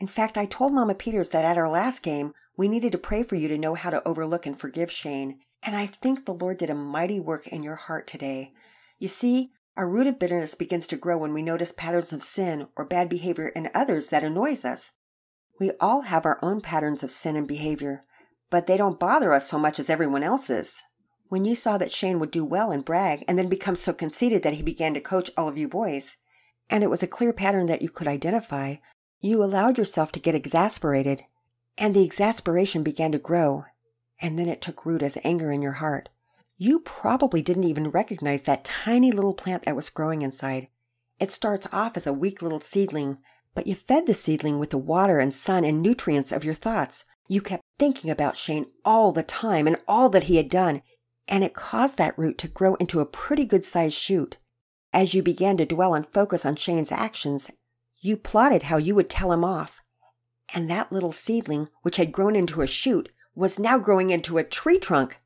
In 0.00 0.06
fact, 0.06 0.36
I 0.36 0.46
told 0.46 0.72
Mama 0.72 0.94
Peters 0.94 1.30
that 1.30 1.44
at 1.44 1.58
our 1.58 1.68
last 1.68 2.02
game, 2.02 2.34
we 2.56 2.68
needed 2.68 2.92
to 2.92 2.98
pray 2.98 3.22
for 3.22 3.36
you 3.36 3.48
to 3.48 3.58
know 3.58 3.74
how 3.74 3.90
to 3.90 4.06
overlook 4.06 4.46
and 4.46 4.58
forgive 4.58 4.90
Shane, 4.90 5.40
and 5.62 5.76
I 5.76 5.86
think 5.86 6.24
the 6.24 6.34
Lord 6.34 6.58
did 6.58 6.70
a 6.70 6.74
mighty 6.74 7.20
work 7.20 7.46
in 7.46 7.62
your 7.62 7.76
heart 7.76 8.06
today. 8.06 8.52
You 8.98 9.08
see, 9.08 9.50
our 9.76 9.88
root 9.88 10.06
of 10.06 10.18
bitterness 10.18 10.54
begins 10.54 10.86
to 10.88 10.96
grow 10.96 11.18
when 11.18 11.32
we 11.32 11.42
notice 11.42 11.72
patterns 11.72 12.12
of 12.12 12.22
sin 12.22 12.68
or 12.76 12.84
bad 12.84 13.08
behavior 13.08 13.48
in 13.48 13.70
others 13.74 14.10
that 14.10 14.24
annoys 14.24 14.64
us. 14.64 14.92
We 15.60 15.72
all 15.80 16.02
have 16.02 16.24
our 16.24 16.38
own 16.42 16.60
patterns 16.60 17.02
of 17.02 17.10
sin 17.10 17.36
and 17.36 17.46
behavior, 17.46 18.02
but 18.50 18.66
they 18.66 18.76
don't 18.76 18.98
bother 18.98 19.32
us 19.32 19.48
so 19.48 19.58
much 19.58 19.78
as 19.78 19.90
everyone 19.90 20.22
else's. 20.22 20.82
When 21.28 21.44
you 21.44 21.54
saw 21.54 21.76
that 21.78 21.92
Shane 21.92 22.18
would 22.18 22.30
do 22.30 22.44
well 22.44 22.70
and 22.70 22.84
brag 22.84 23.24
and 23.28 23.38
then 23.38 23.48
become 23.48 23.76
so 23.76 23.92
conceited 23.92 24.42
that 24.42 24.54
he 24.54 24.62
began 24.62 24.94
to 24.94 25.00
coach 25.00 25.30
all 25.36 25.48
of 25.48 25.58
you 25.58 25.68
boys, 25.68 26.16
and 26.70 26.82
it 26.82 26.90
was 26.90 27.02
a 27.02 27.06
clear 27.06 27.32
pattern 27.32 27.66
that 27.66 27.82
you 27.82 27.90
could 27.90 28.08
identify, 28.08 28.76
you 29.20 29.42
allowed 29.42 29.78
yourself 29.78 30.12
to 30.12 30.20
get 30.20 30.34
exasperated, 30.34 31.24
and 31.76 31.94
the 31.94 32.04
exasperation 32.04 32.82
began 32.82 33.12
to 33.12 33.18
grow 33.18 33.66
and 34.20 34.38
then 34.38 34.48
it 34.48 34.60
took 34.60 34.84
root 34.84 35.02
as 35.02 35.18
anger 35.24 35.50
in 35.50 35.62
your 35.62 35.72
heart. 35.72 36.08
You 36.56 36.80
probably 36.80 37.40
didn't 37.40 37.64
even 37.64 37.90
recognize 37.90 38.42
that 38.42 38.64
tiny 38.64 39.12
little 39.12 39.34
plant 39.34 39.64
that 39.64 39.76
was 39.76 39.90
growing 39.90 40.22
inside. 40.22 40.68
It 41.20 41.30
starts 41.30 41.66
off 41.72 41.96
as 41.96 42.06
a 42.06 42.12
weak 42.12 42.42
little 42.42 42.60
seedling, 42.60 43.18
but 43.54 43.66
you 43.66 43.74
fed 43.74 44.06
the 44.06 44.14
seedling 44.14 44.58
with 44.58 44.70
the 44.70 44.78
water 44.78 45.18
and 45.18 45.32
sun 45.32 45.64
and 45.64 45.82
nutrients 45.82 46.32
of 46.32 46.44
your 46.44 46.54
thoughts. 46.54 47.04
You 47.28 47.40
kept 47.40 47.62
thinking 47.78 48.10
about 48.10 48.36
Shane 48.36 48.66
all 48.84 49.12
the 49.12 49.22
time 49.22 49.66
and 49.66 49.76
all 49.86 50.08
that 50.10 50.24
he 50.24 50.36
had 50.36 50.48
done, 50.48 50.82
and 51.28 51.44
it 51.44 51.54
caused 51.54 51.96
that 51.98 52.18
root 52.18 52.38
to 52.38 52.48
grow 52.48 52.74
into 52.76 53.00
a 53.00 53.06
pretty 53.06 53.44
good 53.44 53.64
sized 53.64 53.96
shoot. 53.96 54.36
As 54.92 55.14
you 55.14 55.22
began 55.22 55.56
to 55.58 55.66
dwell 55.66 55.94
and 55.94 56.06
focus 56.06 56.46
on 56.46 56.56
Shane's 56.56 56.90
actions, 56.90 57.50
you 58.00 58.16
plotted 58.16 58.64
how 58.64 58.78
you 58.78 58.94
would 58.94 59.10
tell 59.10 59.32
him 59.32 59.44
off. 59.44 59.80
And 60.54 60.70
that 60.70 60.90
little 60.90 61.12
seedling, 61.12 61.68
which 61.82 61.98
had 61.98 62.12
grown 62.12 62.34
into 62.34 62.62
a 62.62 62.66
shoot, 62.66 63.10
was 63.38 63.56
now 63.56 63.78
growing 63.78 64.10
into 64.10 64.36
a 64.36 64.42
tree 64.42 64.80
trunk. 64.80 65.20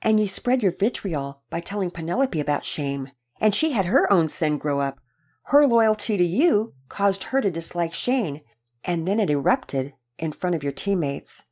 And 0.00 0.18
you 0.18 0.26
spread 0.26 0.62
your 0.62 0.72
vitriol 0.72 1.42
by 1.50 1.60
telling 1.60 1.90
Penelope 1.90 2.40
about 2.40 2.64
Shane, 2.64 3.12
and 3.38 3.54
she 3.54 3.72
had 3.72 3.84
her 3.84 4.10
own 4.10 4.28
sin 4.28 4.56
grow 4.56 4.80
up. 4.80 5.00
Her 5.48 5.66
loyalty 5.66 6.16
to 6.16 6.24
you 6.24 6.72
caused 6.88 7.24
her 7.24 7.42
to 7.42 7.50
dislike 7.50 7.92
Shane, 7.92 8.40
and 8.84 9.06
then 9.06 9.20
it 9.20 9.28
erupted 9.28 9.92
in 10.18 10.32
front 10.32 10.56
of 10.56 10.62
your 10.62 10.72
teammates. 10.72 11.42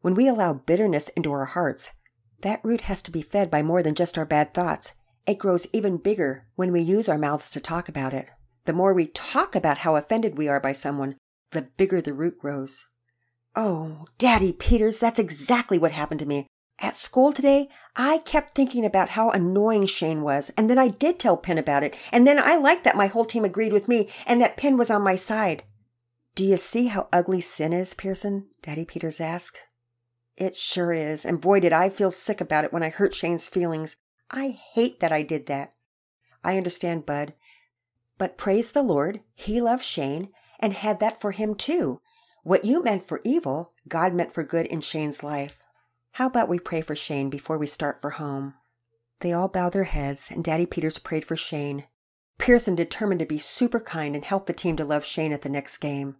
When 0.00 0.14
we 0.14 0.28
allow 0.28 0.54
bitterness 0.54 1.10
into 1.10 1.30
our 1.30 1.44
hearts, 1.44 1.90
that 2.40 2.64
root 2.64 2.82
has 2.82 3.02
to 3.02 3.10
be 3.10 3.20
fed 3.20 3.50
by 3.50 3.62
more 3.62 3.82
than 3.82 3.94
just 3.94 4.16
our 4.16 4.24
bad 4.24 4.54
thoughts. 4.54 4.92
It 5.26 5.38
grows 5.38 5.66
even 5.74 5.98
bigger 5.98 6.46
when 6.54 6.72
we 6.72 6.80
use 6.80 7.06
our 7.06 7.18
mouths 7.18 7.50
to 7.50 7.60
talk 7.60 7.90
about 7.90 8.14
it. 8.14 8.28
The 8.64 8.72
more 8.72 8.94
we 8.94 9.08
talk 9.08 9.54
about 9.54 9.78
how 9.78 9.96
offended 9.96 10.38
we 10.38 10.48
are 10.48 10.60
by 10.60 10.72
someone, 10.72 11.16
the 11.50 11.68
bigger 11.76 12.00
the 12.00 12.14
root 12.14 12.38
grows. 12.38 12.86
Oh, 13.60 14.04
Daddy 14.18 14.52
Peters, 14.52 15.00
that's 15.00 15.18
exactly 15.18 15.78
what 15.78 15.90
happened 15.90 16.20
to 16.20 16.26
me. 16.26 16.46
At 16.78 16.94
school 16.94 17.32
today, 17.32 17.68
I 17.96 18.18
kept 18.18 18.54
thinking 18.54 18.84
about 18.84 19.08
how 19.08 19.30
annoying 19.30 19.86
Shane 19.86 20.22
was, 20.22 20.52
and 20.56 20.70
then 20.70 20.78
I 20.78 20.86
did 20.86 21.18
tell 21.18 21.36
Pen 21.36 21.58
about 21.58 21.82
it, 21.82 21.96
and 22.12 22.24
then 22.24 22.38
I 22.38 22.54
liked 22.54 22.84
that 22.84 22.94
my 22.94 23.08
whole 23.08 23.24
team 23.24 23.44
agreed 23.44 23.72
with 23.72 23.88
me 23.88 24.10
and 24.26 24.40
that 24.40 24.56
Pen 24.56 24.76
was 24.76 24.90
on 24.90 25.02
my 25.02 25.16
side. 25.16 25.64
Do 26.36 26.44
you 26.44 26.56
see 26.56 26.86
how 26.86 27.08
ugly 27.12 27.40
sin 27.40 27.72
is, 27.72 27.94
Pearson? 27.94 28.46
Daddy 28.62 28.84
Peters 28.84 29.18
asked. 29.18 29.58
It 30.36 30.56
sure 30.56 30.92
is, 30.92 31.24
and 31.24 31.40
boy, 31.40 31.58
did 31.58 31.72
I 31.72 31.88
feel 31.88 32.12
sick 32.12 32.40
about 32.40 32.64
it 32.64 32.72
when 32.72 32.84
I 32.84 32.90
hurt 32.90 33.12
Shane's 33.12 33.48
feelings. 33.48 33.96
I 34.30 34.56
hate 34.72 35.00
that 35.00 35.10
I 35.10 35.22
did 35.22 35.46
that. 35.46 35.72
I 36.44 36.56
understand, 36.58 37.06
Bud. 37.06 37.34
But 38.18 38.38
praise 38.38 38.70
the 38.70 38.84
Lord, 38.84 39.18
he 39.34 39.60
loved 39.60 39.82
Shane 39.82 40.28
and 40.60 40.74
had 40.74 41.00
that 41.00 41.20
for 41.20 41.32
him 41.32 41.56
too. 41.56 42.00
What 42.48 42.64
you 42.64 42.82
meant 42.82 43.06
for 43.06 43.20
evil, 43.24 43.72
God 43.88 44.14
meant 44.14 44.32
for 44.32 44.42
good 44.42 44.64
in 44.64 44.80
Shane's 44.80 45.22
life. 45.22 45.58
How 46.12 46.28
about 46.28 46.48
we 46.48 46.58
pray 46.58 46.80
for 46.80 46.96
Shane 46.96 47.28
before 47.28 47.58
we 47.58 47.66
start 47.66 48.00
for 48.00 48.12
home? 48.12 48.54
They 49.20 49.34
all 49.34 49.48
bowed 49.48 49.74
their 49.74 49.84
heads, 49.84 50.30
and 50.30 50.42
Daddy 50.42 50.64
Peters 50.64 50.96
prayed 50.96 51.26
for 51.26 51.36
Shane. 51.36 51.84
Pearson 52.38 52.74
determined 52.74 53.18
to 53.18 53.26
be 53.26 53.36
super 53.36 53.80
kind 53.80 54.14
and 54.14 54.24
help 54.24 54.46
the 54.46 54.54
team 54.54 54.78
to 54.78 54.84
love 54.86 55.04
Shane 55.04 55.34
at 55.34 55.42
the 55.42 55.50
next 55.50 55.76
game. 55.76 56.16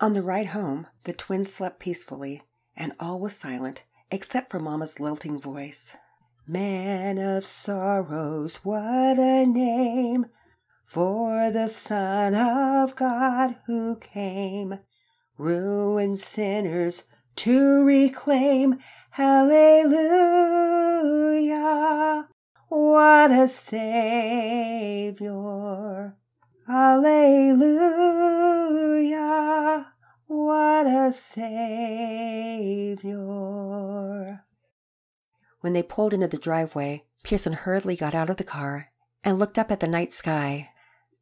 On 0.00 0.12
the 0.12 0.22
ride 0.22 0.48
home, 0.48 0.88
the 1.04 1.12
twins 1.12 1.54
slept 1.54 1.78
peacefully, 1.78 2.42
and 2.76 2.92
all 2.98 3.20
was 3.20 3.36
silent 3.36 3.84
except 4.10 4.50
for 4.50 4.58
Mama's 4.58 4.98
lilting 4.98 5.38
voice. 5.38 5.94
Man 6.48 7.16
of 7.16 7.46
sorrows, 7.46 8.56
what 8.64 9.20
a 9.20 9.46
name 9.46 10.26
for 10.84 11.52
the 11.52 11.68
Son 11.68 12.34
of 12.34 12.96
God 12.96 13.54
who 13.66 13.94
came 14.00 14.80
ruined 15.40 16.20
sinners 16.20 17.04
to 17.36 17.82
reclaim. 17.82 18.78
Hallelujah! 19.12 20.08
What 22.68 23.30
a 23.30 23.48
Savior! 23.48 24.56
Hallelujah! 26.66 27.80
what 30.26 30.86
a 30.86 31.12
Savior. 31.12 31.64
When 35.60 35.72
they 35.72 35.82
pulled 35.82 36.14
into 36.14 36.28
the 36.28 36.38
driveway, 36.38 37.04
Pearson 37.24 37.52
hurriedly 37.54 37.96
got 37.96 38.14
out 38.14 38.30
of 38.30 38.36
the 38.36 38.44
car 38.44 38.92
and 39.24 39.38
looked 39.38 39.58
up 39.58 39.70
at 39.70 39.80
the 39.80 39.88
night 39.88 40.12
sky. 40.12 40.70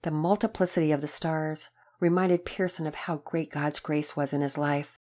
The 0.02 0.10
multiplicity 0.10 0.92
of 0.92 1.00
the 1.00 1.06
stars 1.06 1.68
reminded 2.00 2.44
Pearson 2.44 2.86
of 2.86 2.94
how 2.94 3.16
great 3.18 3.50
God's 3.50 3.80
grace 3.80 4.16
was 4.16 4.32
in 4.32 4.40
his 4.40 4.58
life. 4.58 4.98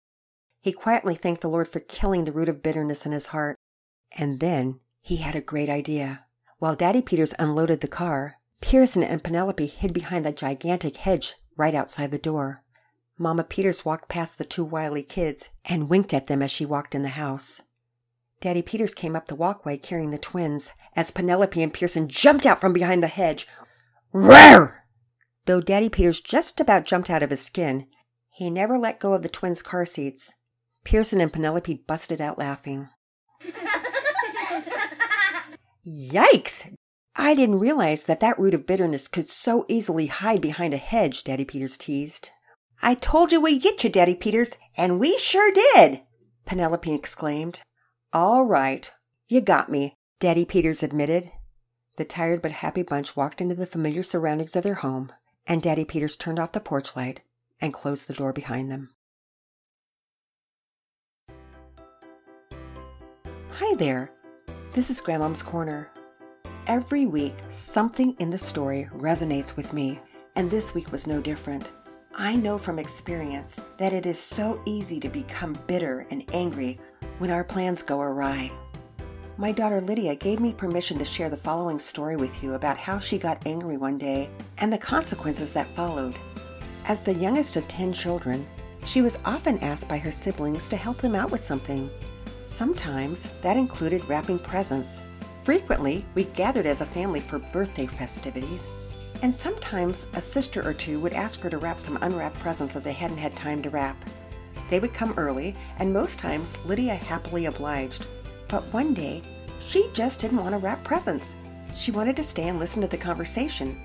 He 0.62 0.71
quietly 0.71 1.15
thanked 1.15 1.41
the 1.41 1.49
Lord 1.49 1.67
for 1.67 1.79
killing 1.79 2.25
the 2.25 2.31
root 2.31 2.49
of 2.49 2.63
bitterness 2.63 3.05
in 3.05 3.12
his 3.12 3.27
heart. 3.27 3.55
And 4.12 4.39
then 4.39 4.79
he 5.01 5.17
had 5.17 5.36
a 5.36 5.41
great 5.41 5.69
idea. 5.69 6.25
While 6.60 6.75
Daddy 6.75 7.01
Peters 7.01 7.33
unloaded 7.38 7.81
the 7.81 7.88
car, 7.88 8.36
Pearson 8.62 9.03
and 9.03 9.23
Penelope 9.23 9.65
hid 9.65 9.93
behind 9.93 10.25
the 10.25 10.31
gigantic 10.31 10.97
hedge 10.97 11.36
right 11.55 11.75
outside 11.75 12.12
the 12.12 12.17
door. 12.17 12.63
Mama 13.17 13.43
Peters 13.43 13.86
walked 13.86 14.10
past 14.10 14.38
the 14.38 14.45
two 14.45 14.63
wily 14.63 15.03
kids 15.03 15.49
and 15.65 15.89
winked 15.89 16.13
at 16.13 16.27
them 16.27 16.41
as 16.41 16.51
she 16.51 16.65
walked 16.65 16.95
in 16.95 17.03
the 17.03 17.10
house. 17.10 17.62
Daddy 18.41 18.62
Peters 18.62 18.93
came 18.93 19.15
up 19.15 19.27
the 19.27 19.36
walkway 19.36 19.77
carrying 19.77 20.12
the 20.12 20.17
twins 20.17 20.71
as 20.95 21.10
Penelope 21.10 21.62
and 21.62 21.73
Pearson 21.73 22.07
jumped 22.07 22.45
out 22.45 22.60
from 22.60 22.73
behind 22.73 23.01
the 23.01 23.07
hedge. 23.07 23.47
Roar! 24.13 24.83
Though 25.47 25.62
Daddy 25.62 25.88
Peters 25.88 26.19
just 26.19 26.60
about 26.60 26.86
jumped 26.86 27.10
out 27.10 27.23
of 27.23 27.29
his 27.29 27.39
skin, 27.39 27.88
he 28.29 28.49
never 28.49 28.77
let 28.77 28.99
go 28.99 29.13
of 29.13 29.21
the 29.21 29.29
twins' 29.29 29.62
car 29.62 29.86
seats. 29.86 30.33
Pearson 30.83 31.21
and 31.21 31.31
Penelope 31.31 31.86
busted 31.88 32.19
out 32.19 32.38
laughing. 32.38 32.89
Yikes! 35.88 36.75
I 37.15 37.33
didn't 37.33 37.60
realize 37.60 38.03
that 38.03 38.19
that 38.19 38.38
root 38.38 38.53
of 38.53 38.67
bitterness 38.67 39.07
could 39.07 39.29
so 39.29 39.65
easily 39.69 40.07
hide 40.07 40.41
behind 40.41 40.73
a 40.73 40.77
hedge, 40.77 41.23
Daddy 41.23 41.45
Peters 41.45 41.77
teased. 41.77 42.31
I 42.81 42.93
told 42.95 43.31
you 43.31 43.39
we'd 43.39 43.62
get 43.62 43.86
you, 43.86 43.89
Daddy 43.89 44.15
Peters, 44.15 44.57
and 44.75 44.99
we 44.99 45.17
sure 45.17 45.53
did, 45.53 46.01
Penelope 46.45 46.93
exclaimed. 46.93 47.62
All 48.12 48.43
right, 48.43 48.91
you 49.29 49.39
got 49.39 49.71
me, 49.71 49.93
Daddy 50.19 50.43
Peters 50.43 50.83
admitted. 50.83 51.31
The 51.95 52.03
tired 52.03 52.41
but 52.41 52.51
happy 52.51 52.83
bunch 52.83 53.15
walked 53.15 53.39
into 53.39 53.55
the 53.55 53.65
familiar 53.65 54.03
surroundings 54.03 54.55
of 54.55 54.63
their 54.63 54.75
home, 54.75 55.13
and 55.47 55.62
Daddy 55.62 55.86
Peters 55.86 56.17
turned 56.17 56.39
off 56.39 56.51
the 56.51 56.60
porch 56.60 56.95
light 56.95 57.21
and 57.62 57.73
closed 57.73 58.07
the 58.07 58.13
door 58.13 58.33
behind 58.33 58.69
them. 58.69 58.89
Hi 63.51 63.75
there. 63.75 64.12
This 64.73 64.89
is 64.89 65.01
Grandmom's 65.01 65.41
Corner. 65.41 65.89
Every 66.67 67.05
week, 67.05 67.33
something 67.49 68.15
in 68.19 68.29
the 68.29 68.38
story 68.38 68.89
resonates 68.93 69.55
with 69.55 69.73
me, 69.73 69.99
and 70.36 70.51
this 70.51 70.75
week 70.75 70.91
was 70.91 71.07
no 71.07 71.21
different. 71.21 71.71
I 72.13 72.36
know 72.36 72.57
from 72.57 72.77
experience 72.77 73.60
that 73.77 73.93
it 73.93 74.05
is 74.05 74.19
so 74.19 74.62
easy 74.65 74.99
to 74.99 75.10
become 75.10 75.57
bitter 75.65 76.05
and 76.12 76.23
angry 76.33 76.79
when 77.19 77.31
our 77.31 77.43
plans 77.43 77.81
go 77.81 78.01
awry. 78.01 78.51
My 79.39 79.52
daughter 79.52 79.80
Lydia 79.82 80.15
gave 80.15 80.39
me 80.39 80.52
permission 80.52 80.97
to 80.97 81.06
share 81.06 81.30
the 81.30 81.38
following 81.38 81.78
story 81.78 82.15
with 82.15 82.41
you 82.41 82.56
about 82.56 82.76
how 82.76 82.97
she 82.97 83.19
got 83.19 83.45
angry 83.45 83.78
one 83.78 84.00
day 84.00 84.32
and 84.58 84.73
the 84.73 84.80
consequences 84.80 85.52
that 85.54 85.76
followed. 85.76 86.17
As 86.86 87.02
the 87.02 87.13
youngest 87.13 87.56
of 87.56 87.67
10 87.67 87.93
children, 87.93 88.47
she 88.84 89.04
was 89.04 89.19
often 89.26 89.60
asked 89.60 89.88
by 89.88 90.00
her 90.00 90.12
siblings 90.12 90.67
to 90.69 90.76
help 90.76 90.97
them 90.97 91.13
out 91.13 91.30
with 91.30 91.43
something. 91.43 91.88
Sometimes 92.45 93.28
that 93.41 93.58
included 93.58 94.04
wrapping 94.06 94.39
presents. 94.39 95.04
Frequently, 95.43 96.04
we 96.15 96.23
gathered 96.23 96.65
as 96.65 96.82
a 96.82 96.86
family 96.88 97.19
for 97.19 97.38
birthday 97.38 97.86
festivities, 97.86 98.65
and 99.21 99.32
sometimes 99.34 100.08
a 100.15 100.21
sister 100.21 100.67
or 100.67 100.73
two 100.73 101.00
would 101.00 101.13
ask 101.13 101.41
her 101.41 101.50
to 101.52 101.60
wrap 101.60 101.80
some 101.80 102.00
unwrapped 102.02 102.39
presents 102.39 102.73
that 102.73 102.84
they 102.84 102.91
hadn't 102.91 103.17
had 103.17 103.36
time 103.36 103.62
to 103.62 103.69
wrap. 103.69 104.04
They 104.71 104.80
would 104.80 104.95
come 104.95 105.13
early, 105.15 105.56
and 105.78 105.93
most 105.93 106.17
times 106.17 106.58
Lydia 106.65 106.95
happily 106.95 107.45
obliged. 107.45 108.08
But 108.47 108.63
one 108.73 108.93
day, 108.93 109.21
she 109.60 109.89
just 109.93 110.19
didn't 110.21 110.38
want 110.38 110.51
to 110.51 110.57
wrap 110.57 110.83
presents. 110.83 111.36
She 111.75 111.91
wanted 111.91 112.15
to 112.15 112.23
stay 112.23 112.47
and 112.47 112.57
listen 112.57 112.81
to 112.81 112.88
the 112.88 112.97
conversation. 112.97 113.81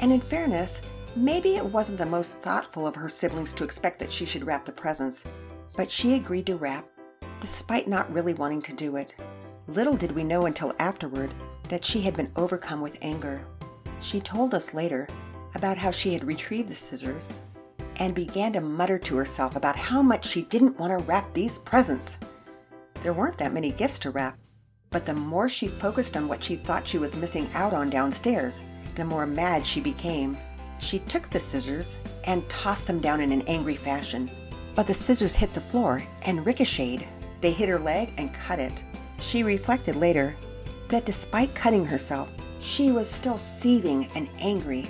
And 0.00 0.12
in 0.12 0.20
fairness, 0.20 0.80
maybe 1.14 1.56
it 1.56 1.64
wasn't 1.64 1.98
the 1.98 2.06
most 2.06 2.36
thoughtful 2.36 2.86
of 2.86 2.94
her 2.94 3.08
siblings 3.08 3.52
to 3.54 3.64
expect 3.64 3.98
that 3.98 4.12
she 4.12 4.24
should 4.24 4.46
wrap 4.46 4.64
the 4.64 4.72
presents, 4.72 5.24
but 5.76 5.90
she 5.90 6.14
agreed 6.14 6.46
to 6.46 6.56
wrap, 6.56 6.86
despite 7.40 7.88
not 7.88 8.12
really 8.12 8.34
wanting 8.34 8.62
to 8.62 8.72
do 8.72 8.96
it. 8.96 9.12
Little 9.68 9.96
did 9.96 10.12
we 10.12 10.24
know 10.24 10.46
until 10.46 10.74
afterward 10.78 11.32
that 11.68 11.84
she 11.84 12.00
had 12.00 12.16
been 12.16 12.30
overcome 12.36 12.80
with 12.80 12.98
anger. 13.02 13.44
She 14.00 14.20
told 14.20 14.54
us 14.54 14.74
later 14.74 15.08
about 15.54 15.76
how 15.76 15.90
she 15.90 16.12
had 16.12 16.24
retrieved 16.24 16.68
the 16.68 16.74
scissors 16.74 17.40
and 17.96 18.14
began 18.14 18.52
to 18.52 18.60
mutter 18.60 18.98
to 18.98 19.16
herself 19.16 19.56
about 19.56 19.76
how 19.76 20.02
much 20.02 20.26
she 20.26 20.42
didn't 20.42 20.78
want 20.78 20.96
to 20.96 21.04
wrap 21.06 21.32
these 21.32 21.58
presents. 21.58 22.18
There 23.02 23.12
weren't 23.12 23.38
that 23.38 23.52
many 23.52 23.70
gifts 23.70 23.98
to 24.00 24.10
wrap, 24.10 24.38
but 24.90 25.06
the 25.06 25.14
more 25.14 25.48
she 25.48 25.68
focused 25.68 26.16
on 26.16 26.28
what 26.28 26.42
she 26.42 26.56
thought 26.56 26.88
she 26.88 26.98
was 26.98 27.16
missing 27.16 27.48
out 27.54 27.72
on 27.72 27.90
downstairs, 27.90 28.62
the 28.94 29.04
more 29.04 29.26
mad 29.26 29.66
she 29.66 29.80
became. 29.80 30.36
She 30.78 30.98
took 31.00 31.30
the 31.30 31.40
scissors 31.40 31.98
and 32.24 32.48
tossed 32.48 32.86
them 32.86 33.00
down 33.00 33.20
in 33.20 33.32
an 33.32 33.42
angry 33.42 33.76
fashion. 33.76 34.30
But 34.74 34.86
the 34.86 34.94
scissors 34.94 35.34
hit 35.34 35.52
the 35.54 35.60
floor 35.60 36.02
and 36.22 36.44
ricocheted. 36.44 37.06
They 37.40 37.52
hit 37.52 37.68
her 37.68 37.78
leg 37.78 38.12
and 38.16 38.34
cut 38.34 38.58
it. 38.58 38.82
She 39.20 39.42
reflected 39.42 39.96
later 39.96 40.36
that 40.88 41.06
despite 41.06 41.54
cutting 41.54 41.84
herself, 41.84 42.28
she 42.60 42.90
was 42.90 43.10
still 43.10 43.38
seething 43.38 44.08
and 44.14 44.28
angry. 44.38 44.88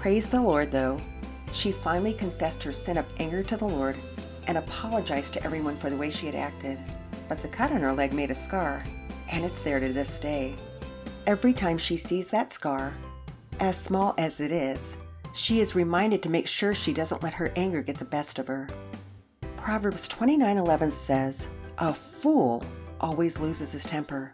Praise 0.00 0.26
the 0.26 0.40
Lord, 0.40 0.70
though, 0.70 0.98
she 1.52 1.72
finally 1.72 2.12
confessed 2.12 2.62
her 2.62 2.72
sin 2.72 2.98
of 2.98 3.06
anger 3.18 3.42
to 3.42 3.56
the 3.56 3.64
Lord 3.66 3.96
and 4.46 4.58
apologized 4.58 5.34
to 5.34 5.44
everyone 5.44 5.76
for 5.76 5.90
the 5.90 5.96
way 5.96 6.10
she 6.10 6.26
had 6.26 6.34
acted. 6.34 6.78
But 7.28 7.42
the 7.42 7.48
cut 7.48 7.72
on 7.72 7.82
her 7.82 7.92
leg 7.92 8.12
made 8.12 8.30
a 8.30 8.34
scar, 8.34 8.82
and 9.30 9.44
it's 9.44 9.60
there 9.60 9.80
to 9.80 9.92
this 9.92 10.18
day. 10.18 10.56
Every 11.26 11.52
time 11.52 11.76
she 11.76 11.96
sees 11.96 12.28
that 12.28 12.52
scar, 12.52 12.94
as 13.60 13.76
small 13.76 14.14
as 14.16 14.40
it 14.40 14.50
is, 14.50 14.96
she 15.34 15.60
is 15.60 15.74
reminded 15.74 16.22
to 16.22 16.30
make 16.30 16.48
sure 16.48 16.74
she 16.74 16.92
doesn't 16.92 17.22
let 17.22 17.34
her 17.34 17.52
anger 17.54 17.82
get 17.82 17.98
the 17.98 18.04
best 18.04 18.38
of 18.38 18.46
her. 18.46 18.66
Proverbs 19.56 20.08
29:11 20.08 20.90
says, 20.90 21.48
"A 21.76 21.92
fool 21.92 22.64
always 23.00 23.38
loses 23.38 23.72
his 23.72 23.84
temper, 23.84 24.32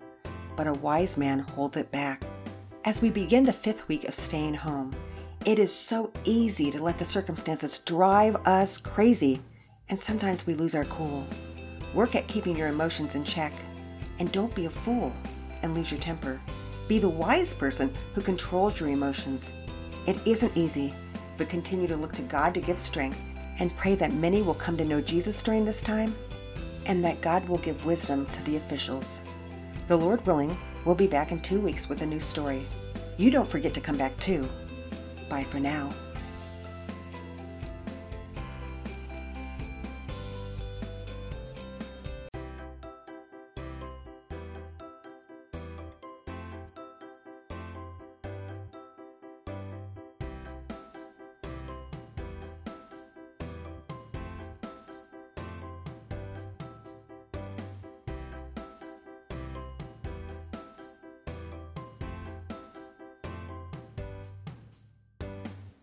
but 0.56 0.68
a 0.68 0.72
wise 0.72 1.16
man 1.16 1.40
holds 1.40 1.76
it 1.76 1.90
back." 1.90 2.22
As 2.84 3.02
we 3.02 3.10
begin 3.10 3.42
the 3.42 3.52
5th 3.52 3.88
week 3.88 4.04
of 4.04 4.14
staying 4.14 4.54
home, 4.54 4.94
it 5.44 5.58
is 5.58 5.74
so 5.74 6.12
easy 6.24 6.70
to 6.70 6.82
let 6.82 6.98
the 6.98 7.04
circumstances 7.04 7.80
drive 7.80 8.36
us 8.46 8.78
crazy, 8.78 9.42
and 9.88 9.98
sometimes 9.98 10.46
we 10.46 10.54
lose 10.54 10.74
our 10.74 10.84
cool. 10.84 11.26
Work 11.94 12.14
at 12.16 12.26
keeping 12.26 12.56
your 12.56 12.68
emotions 12.68 13.14
in 13.14 13.24
check, 13.24 13.52
and 14.18 14.30
don't 14.32 14.54
be 14.54 14.66
a 14.66 14.70
fool 14.70 15.12
and 15.62 15.74
lose 15.74 15.90
your 15.90 16.00
temper. 16.00 16.40
Be 16.88 16.98
the 16.98 17.08
wise 17.08 17.54
person 17.54 17.92
who 18.14 18.20
controls 18.20 18.80
your 18.80 18.90
emotions. 18.90 19.54
It 20.06 20.18
isn't 20.26 20.56
easy, 20.56 20.92
but 21.38 21.48
continue 21.48 21.86
to 21.88 21.96
look 21.96 22.12
to 22.12 22.22
God 22.22 22.52
to 22.54 22.60
give 22.60 22.78
strength 22.78 23.20
and 23.58 23.74
pray 23.76 23.94
that 23.94 24.12
many 24.12 24.42
will 24.42 24.54
come 24.54 24.76
to 24.76 24.84
know 24.84 25.00
Jesus 25.00 25.42
during 25.42 25.64
this 25.64 25.80
time 25.80 26.14
and 26.86 27.04
that 27.04 27.20
God 27.20 27.48
will 27.48 27.58
give 27.58 27.86
wisdom 27.86 28.26
to 28.26 28.42
the 28.44 28.56
officials. 28.56 29.22
The 29.86 29.96
Lord 29.96 30.24
willing, 30.26 30.56
we'll 30.84 30.94
be 30.94 31.06
back 31.06 31.32
in 31.32 31.40
two 31.40 31.60
weeks 31.60 31.88
with 31.88 32.02
a 32.02 32.06
new 32.06 32.20
story. 32.20 32.66
You 33.16 33.30
don't 33.30 33.48
forget 33.48 33.72
to 33.74 33.80
come 33.80 33.96
back 33.96 34.18
too. 34.18 34.48
Bye 35.28 35.44
for 35.44 35.60
now. 35.60 35.90